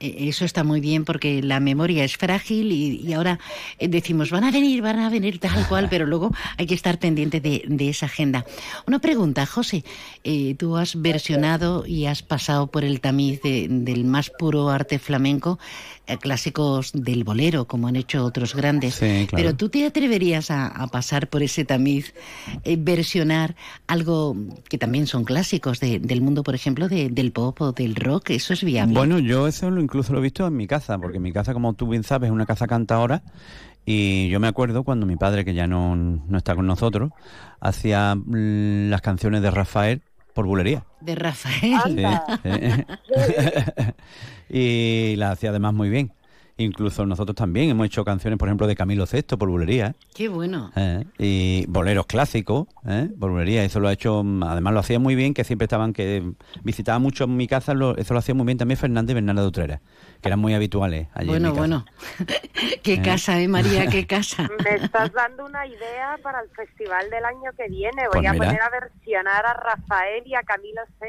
[0.00, 3.38] Eh, Eso está muy bien porque la memoria es frágil y, y ahora
[3.78, 6.98] eh, decimos van a venir, van a venir tal cual, pero luego hay que estar
[6.98, 8.44] pendiente de, de esa agenda.
[8.86, 9.84] Una pregunta, José,
[10.24, 14.98] eh, tú has versionado y has pasado por el tamiz de- del más puro arte
[14.98, 15.58] flamenco,
[16.08, 18.94] eh, clásicos del bolero, como han hecho otros grandes.
[18.96, 19.30] Sí, claro.
[19.36, 22.12] Pero tú te atreverías a, a pasar por ese tamiz,
[22.64, 23.54] eh, versionar
[23.86, 24.34] algo
[24.68, 28.30] que también son clásicos de- del mundo, por ejemplo, de- del pop o del rock,
[28.30, 28.94] eso es viable.
[28.94, 31.74] Bueno, yo eso lo, incluso lo he visto en mi casa, porque mi casa, como
[31.74, 33.22] tú bien sabes, es una casa cantadora.
[33.84, 37.10] Y yo me acuerdo cuando mi padre, que ya no, no está con nosotros,
[37.60, 40.02] hacía mm, las canciones de Rafael
[40.34, 40.84] por bulería.
[41.00, 41.80] De Rafael.
[41.84, 42.04] Sí,
[42.42, 42.84] sí.
[44.48, 46.12] y la hacía además muy bien.
[46.58, 49.94] Incluso nosotros también hemos hecho canciones, por ejemplo, de Camilo Cesto por bulería.
[50.14, 50.70] Qué bueno.
[50.76, 51.04] ¿eh?
[51.18, 53.08] Y boleros clásicos, ¿eh?
[53.18, 53.64] por bulería.
[53.64, 57.26] Eso lo ha hecho, además lo hacía muy bien, que siempre estaban, que visitaba mucho
[57.26, 59.80] mi casa, lo- eso lo hacía muy bien también Fernández y Bernardo Utrera,
[60.22, 61.58] que eran muy habituales allí en Bueno, mi casa.
[61.58, 61.84] bueno.
[62.82, 63.02] qué Eh.
[63.02, 63.86] casa, ¿eh, María?
[63.88, 64.48] Qué casa.
[64.64, 68.02] Me estás dando una idea para el festival del año que viene.
[68.12, 71.08] Voy Pues a poner a versionar a Rafael y a Camilo VI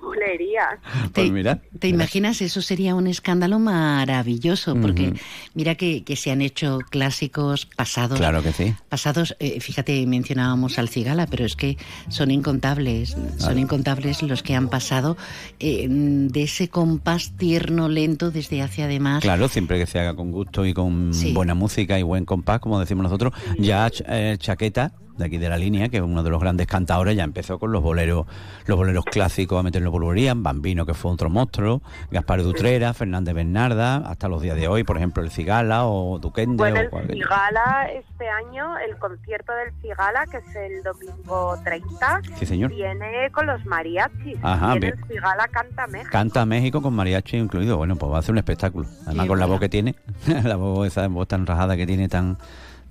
[0.00, 0.78] bulería.
[1.12, 1.58] Pues mira.
[1.78, 2.40] ¿Te imaginas?
[2.40, 5.12] Eso sería un escándalo maravilloso, porque
[5.54, 8.18] mira que, que se han hecho clásicos pasados.
[8.18, 8.74] Claro que sí.
[8.88, 11.76] Pasados, eh, fíjate, mencionábamos al Cigala, pero es que
[12.08, 15.16] son incontables, son incontables los que han pasado
[15.60, 19.22] eh, de ese compás tierno, lento, desde hace además.
[19.22, 21.32] Claro, siempre que se haga con gusto y con Sí.
[21.32, 23.32] buena música y buen compás, como decimos nosotros.
[23.58, 27.16] Ya eh, Chaqueta, de aquí de la línea, que es uno de los grandes cantadores,
[27.16, 28.26] ya empezó con los boleros,
[28.66, 32.94] los boleros clásicos a meterlo por bulería, Bambino, que fue otro monstruo, Gaspar de Utrera,
[32.94, 36.56] Fernández Bernarda, hasta los días de hoy, por ejemplo, el Cigala o Duquende.
[36.56, 42.20] Bueno, o el Cigala este año, el concierto del Cigala, que es el domingo 30,
[42.38, 42.70] Sí, señor.
[42.70, 44.38] viene con los mariachis.
[44.42, 44.98] Ajá, Viene bien.
[44.98, 46.10] el Cigala Canta México.
[46.10, 47.76] Canta México con mariachi incluido.
[47.76, 48.86] Bueno, pues va a ser un espectáculo.
[49.06, 49.94] Además, con la voz que tiene,
[50.44, 52.38] la voz, esa voz tan rajada que tiene, tan,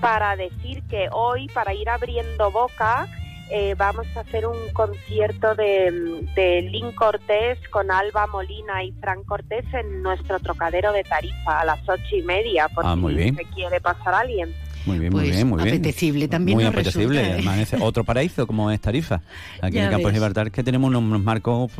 [0.00, 3.08] para decir que hoy, para ir abriendo boca,
[3.50, 9.22] eh, vamos a hacer un concierto de, de Lynn Cortés con Alba Molina y Fran
[9.24, 13.14] Cortés en nuestro trocadero de Tarifa a las ocho y media, por Ah, si muy
[13.14, 13.36] bien.
[13.36, 14.54] se quiere pasar alguien.
[14.86, 15.74] Muy bien, muy Pues bien, muy bien.
[15.74, 17.20] apetecible también Muy nos apetecible.
[17.20, 17.42] resulta, ¿eh?
[17.48, 19.20] Además, es otro paraíso como es Tarifa.
[19.60, 20.14] Aquí Ya en el campo de ves.
[20.20, 21.70] Gibraltar que tenemos unos, unos marcos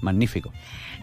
[0.00, 0.52] uf, magníficos.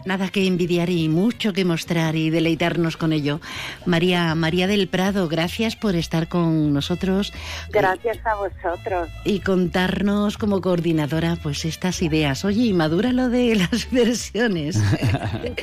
[0.04, 3.40] Nada que envidiar y mucho que mostrar y deleitarnos con ello.
[3.84, 7.32] María, María del Prado, gracias por estar con nosotros
[7.70, 9.08] Gracias a vosotros.
[9.24, 12.44] y contarnos como coordinadora pues estas ideas.
[12.44, 14.80] Oye, y madura lo de las versiones.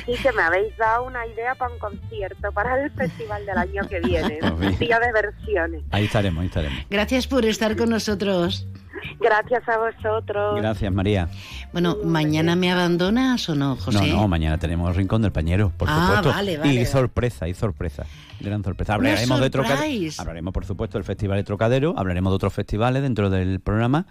[0.06, 3.82] Sí, que me habéis dado una idea para un concierto para el festival del año
[3.88, 4.38] que viene.
[4.56, 5.82] Pues un día de versiones.
[5.90, 6.78] Ahí estaremos, ahí estaremos.
[6.90, 8.66] Gracias por estar con nosotros.
[9.20, 10.56] Gracias a vosotros.
[10.60, 11.28] Gracias, María.
[11.72, 14.10] Bueno, ¿mañana me abandonas o no, José?
[14.12, 16.28] No, no, mañana tenemos Rincón del Pañero, por Ah, supuesto.
[16.30, 16.86] vale, vale, y vale.
[16.86, 18.04] sorpresa, y sorpresa.
[18.40, 18.94] Gran sorpresa.
[18.94, 20.12] Hablaremos de Trocadero.
[20.18, 21.94] Hablaremos, por supuesto, del Festival de Trocadero.
[21.96, 24.06] Hablaremos de otros festivales dentro del programa.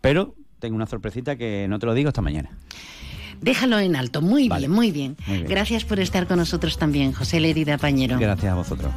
[0.00, 2.50] Pero tengo una sorpresita que no te lo digo hasta mañana.
[3.40, 4.22] Déjalo en alto.
[4.22, 4.66] Muy Vale.
[4.68, 5.48] bien, muy bien, Muy bien.
[5.48, 8.18] Gracias por estar con nosotros también, José Lerida Pañero.
[8.18, 8.92] Gracias a vosotros.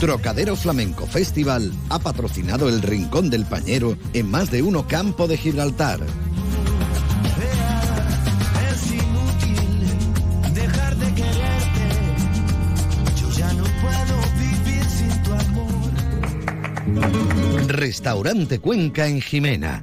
[0.00, 5.36] Trocadero Flamenco Festival ha patrocinado el Rincón del Pañero en más de uno campo de
[5.36, 5.98] Gibraltar.
[17.66, 19.82] Restaurante Cuenca en Jimena.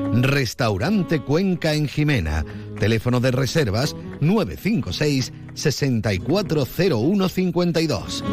[0.13, 2.45] Restaurante Cuenca en Jimena.
[2.79, 8.23] Teléfono de reservas 956 640152.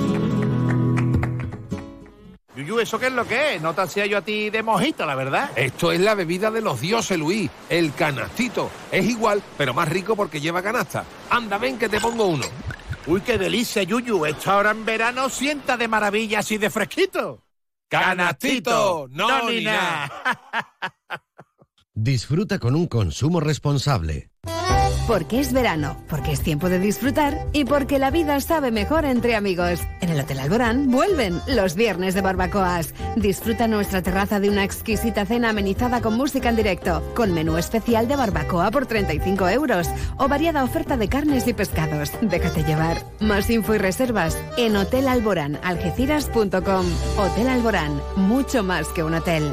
[2.57, 3.63] Yuyu, ¿eso qué es lo que es?
[3.63, 5.53] No te hacía yo a ti de mojito, la verdad.
[5.55, 8.69] Esto es la bebida de los dioses, Luis, el canastito.
[8.91, 11.05] Es igual, pero más rico porque lleva canasta.
[11.31, 12.47] Anda, ven que te pongo uno.
[13.07, 14.27] Uy, qué delicia, Yuyu.
[14.27, 17.45] Esto ahora en verano sienta de maravilla así de fresquito.
[17.89, 19.07] ¡Canastito!
[19.11, 20.11] ¡No, ni nada!
[22.01, 24.31] Disfruta con un consumo responsable.
[25.09, 29.35] Porque es verano, porque es tiempo de disfrutar y porque la vida sabe mejor entre
[29.35, 29.81] amigos.
[30.01, 32.95] En el Hotel Alborán vuelven los viernes de barbacoas.
[33.17, 38.07] Disfruta nuestra terraza de una exquisita cena amenizada con música en directo, con menú especial
[38.07, 39.89] de barbacoa por 35 euros
[40.19, 42.13] o variada oferta de carnes y pescados.
[42.23, 43.03] Déjate llevar.
[43.19, 46.87] Más info y reservas en hotelalboranalgeciras.com.
[47.17, 49.53] Hotel Alborán, mucho más que un hotel.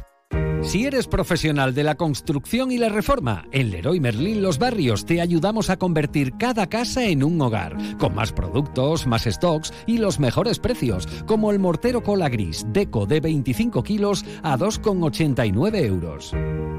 [0.63, 5.19] Si eres profesional de la construcción y la reforma, en Leroy Merlin Los Barrios te
[5.19, 10.19] ayudamos a convertir cada casa en un hogar, con más productos, más stocks y los
[10.19, 16.31] mejores precios, como el mortero cola gris Deco de 25 kilos a 2,89 euros.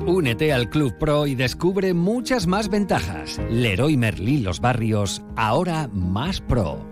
[0.07, 3.41] Únete al Club Pro y descubre muchas más ventajas.
[3.51, 6.92] Leroy Merlin Los Barrios, ahora más pro.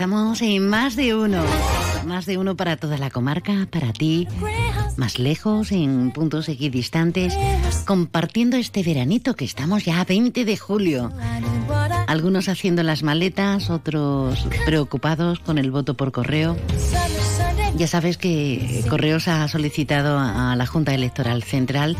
[0.00, 1.42] Estamos en más de uno.
[2.06, 4.26] Más de uno para toda la comarca, para ti,
[4.96, 7.36] más lejos, en puntos equidistantes,
[7.86, 11.12] compartiendo este veranito que estamos ya a 20 de julio.
[12.06, 16.56] Algunos haciendo las maletas, otros preocupados con el voto por correo.
[17.76, 21.96] Ya sabes que Correos ha solicitado a la Junta Electoral Central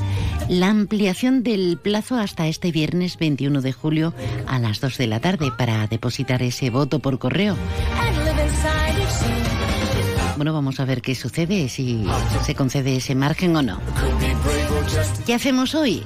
[0.48, 4.12] la ampliación del plazo hasta este viernes 21 de julio
[4.46, 7.56] a las 2 de la tarde para depositar ese voto por correo.
[10.40, 12.02] Bueno, vamos a ver qué sucede, si
[12.46, 13.78] se concede ese margen o no.
[15.26, 16.02] ¿Qué hacemos hoy?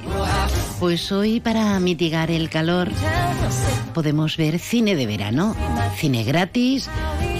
[0.80, 2.90] Pues hoy para mitigar el calor
[3.94, 5.54] podemos ver cine de verano,
[5.98, 6.90] cine gratis,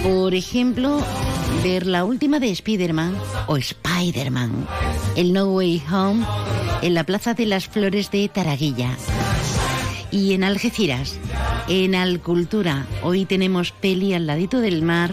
[0.04, 1.04] por ejemplo,
[1.64, 3.16] ver la última de Spider-Man
[3.48, 4.52] o Spider-Man,
[5.16, 6.24] el No Way Home,
[6.80, 8.90] en la Plaza de las Flores de Taraguilla.
[10.12, 11.18] Y en Algeciras,
[11.66, 15.12] en Alcultura, hoy tenemos peli al ladito del mar,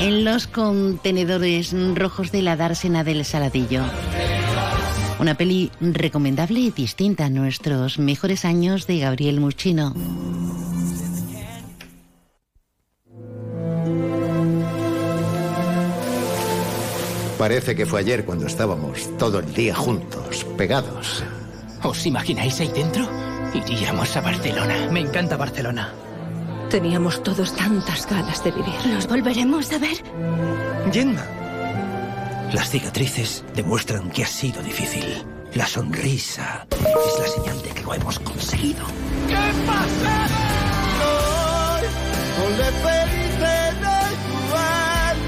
[0.00, 3.82] en los contenedores rojos de la dársena del Saladillo.
[5.18, 9.94] Una peli recomendable y distinta a nuestros mejores años de Gabriel Muchino.
[17.36, 21.22] Parece que fue ayer cuando estábamos todo el día juntos, pegados.
[21.82, 23.08] ¿Os imagináis ahí dentro?
[23.54, 24.88] Iríamos a Barcelona.
[24.90, 25.92] Me encanta Barcelona.
[26.70, 28.74] Teníamos todos tantas ganas de vivir.
[28.86, 29.96] ¿Nos volveremos a ver?
[30.92, 31.26] Yenda.
[32.52, 35.24] Las cicatrices demuestran que ha sido difícil.
[35.54, 38.84] La sonrisa es la señal de que lo hemos conseguido.
[39.26, 39.34] ¿Qué
[39.66, 40.28] pasa?
[42.38, 45.18] Volle felice dai tuoi,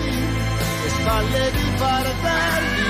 [0.88, 2.88] spalle di fratelli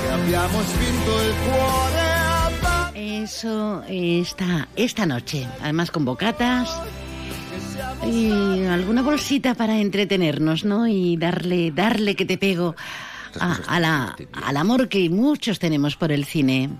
[0.00, 2.05] che abbiamo spinto il cuore
[2.96, 6.70] Eso está esta noche, además con bocatas
[8.10, 10.86] y alguna bolsita para entretenernos, ¿no?
[10.86, 12.74] Y darle, darle que te pego
[13.38, 16.70] a- a la- al amor que muchos tenemos por el cine.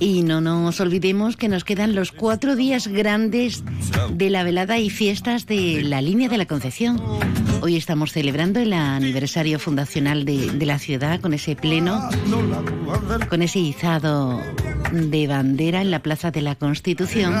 [0.00, 3.62] Y no nos olvidemos que nos quedan los cuatro días grandes
[4.10, 7.00] de la velada y fiestas de la línea de la Concepción.
[7.60, 12.08] Hoy estamos celebrando el aniversario fundacional de, de la ciudad con ese pleno,
[13.28, 14.40] con ese izado
[14.92, 17.34] de bandera en la Plaza de la Constitución.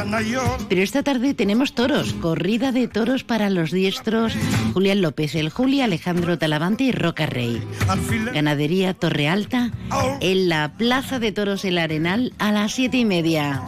[0.68, 4.34] Pero esta tarde tenemos toros, corrida de toros para los diestros
[4.74, 7.62] Julián López, el Juli, Alejandro Talavante y Roca Rey.
[8.32, 9.70] Ganadería Torre Alta
[10.20, 13.62] en la Plaza de Toros El Arenal a las siete y media.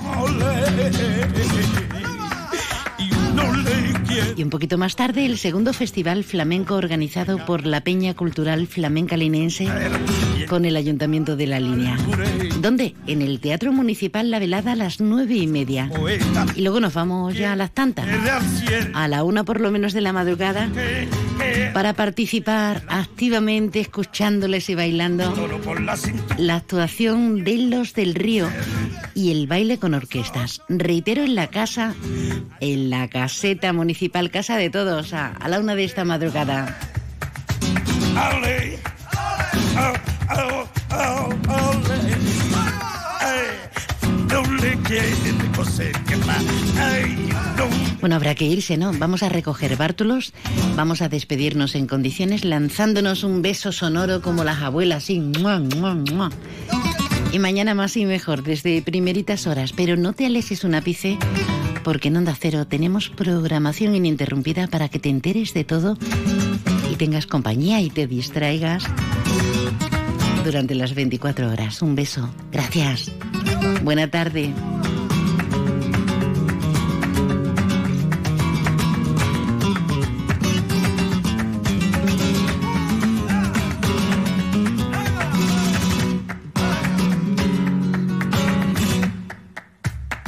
[4.36, 9.16] Y un poquito más tarde, el segundo festival flamenco organizado por la Peña Cultural Flamenca
[9.16, 9.68] Linense
[10.51, 11.97] con el Ayuntamiento de la Línea.
[12.60, 12.97] ¿Dónde?
[13.06, 15.89] En el Teatro Municipal La Velada a las nueve y media.
[16.56, 18.05] Y luego nos vamos ya a las tantas,
[18.93, 20.68] a la una por lo menos de la madrugada,
[21.72, 25.32] para participar activamente, escuchándoles y bailando
[26.36, 28.48] la actuación de Los del Río
[29.14, 30.62] y el baile con orquestas.
[30.68, 31.94] Reitero, en la casa,
[32.59, 36.77] en la caseta municipal Casa de Todos, a, a la una de esta madrugada.
[48.01, 48.93] Bueno, habrá que irse, ¿no?
[48.93, 50.32] Vamos a recoger bártulos,
[50.74, 55.23] vamos a despedirnos en condiciones lanzándonos un beso sonoro como las abuelas, así.
[57.32, 59.73] Y mañana más y mejor, desde primeritas horas.
[59.73, 61.19] Pero no te alejes un ápice,
[61.85, 65.98] porque en Onda Cero tenemos programación ininterrumpida para que te enteres de todo
[66.90, 68.85] y tengas compañía y te distraigas
[70.42, 71.82] durante las 24 horas.
[71.82, 72.28] Un beso.
[72.50, 73.10] Gracias.
[73.82, 74.52] Buena tarde.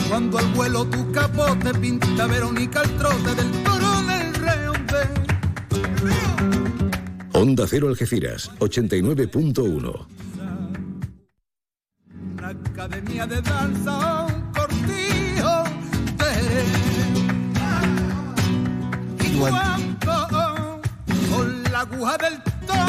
[0.09, 3.61] Cuando al vuelo tu capote pinta Verónica al trote del
[7.62, 10.06] Onda Cero Algeciras, 89.1.
[12.34, 15.62] Una academia de danza, un cortijo
[16.18, 16.32] de...
[19.24, 20.80] Y cuando
[21.30, 22.80] con la aguja del toro...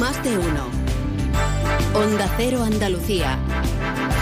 [0.00, 0.64] Más de uno.
[1.94, 3.38] Onda Cero Andalucía.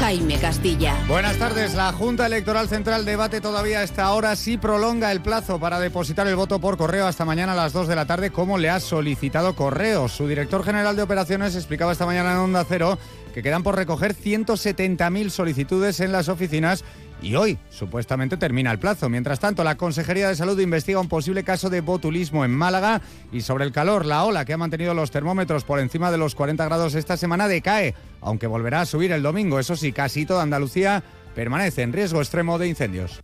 [0.01, 0.97] Jaime Castilla.
[1.07, 1.75] Buenas tardes.
[1.75, 6.37] La Junta Electoral Central debate todavía esta hora si prolonga el plazo para depositar el
[6.37, 9.55] voto por correo hasta mañana a las 2 de la tarde, como le ha solicitado
[9.55, 10.13] Correos.
[10.13, 12.99] Su director general de operaciones explicaba esta mañana en Onda Cero
[13.33, 16.85] que quedan por recoger 170.000 solicitudes en las oficinas
[17.25, 19.09] y hoy supuestamente termina el plazo.
[19.09, 23.01] Mientras tanto, la Consejería de Salud investiga un posible caso de botulismo en Málaga
[23.33, 26.35] y sobre el calor, la ola que ha mantenido los termómetros por encima de los
[26.35, 29.59] 40 grados esta semana decae, aunque volverá a subir el domingo.
[29.59, 31.03] Eso sí, casi toda Andalucía
[31.35, 33.23] permanece en riesgo extremo de incendios.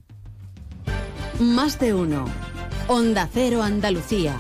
[1.39, 2.25] Más de uno.
[2.89, 4.37] Onda Cero Andalucía.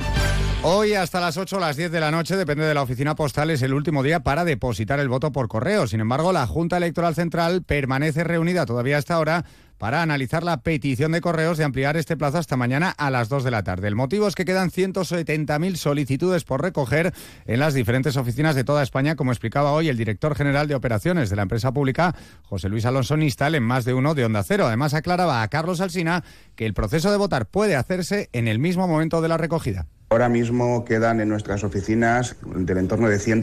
[0.62, 3.49] Hoy hasta las 8 o las 10 de la noche, depende de la oficina postal,
[3.49, 5.87] es el último día para depositar el voto por correo.
[5.87, 9.47] Sin embargo, la Junta Electoral Central permanece reunida todavía hasta ahora
[9.78, 13.43] para analizar la petición de correos de ampliar este plazo hasta mañana a las 2
[13.43, 13.89] de la tarde.
[13.89, 17.15] El motivo es que quedan 170.000 solicitudes por recoger
[17.47, 21.31] en las diferentes oficinas de toda España, como explicaba hoy el director general de operaciones
[21.31, 24.66] de la empresa pública, José Luis Alonso Nistal, en más de uno de Onda Cero.
[24.66, 26.23] Además, aclaraba a Carlos Alsina
[26.55, 29.87] que el proceso de votar puede hacerse en el mismo momento de la recogida.
[30.12, 33.39] Ahora mismo quedan en nuestras oficinas del entorno de 100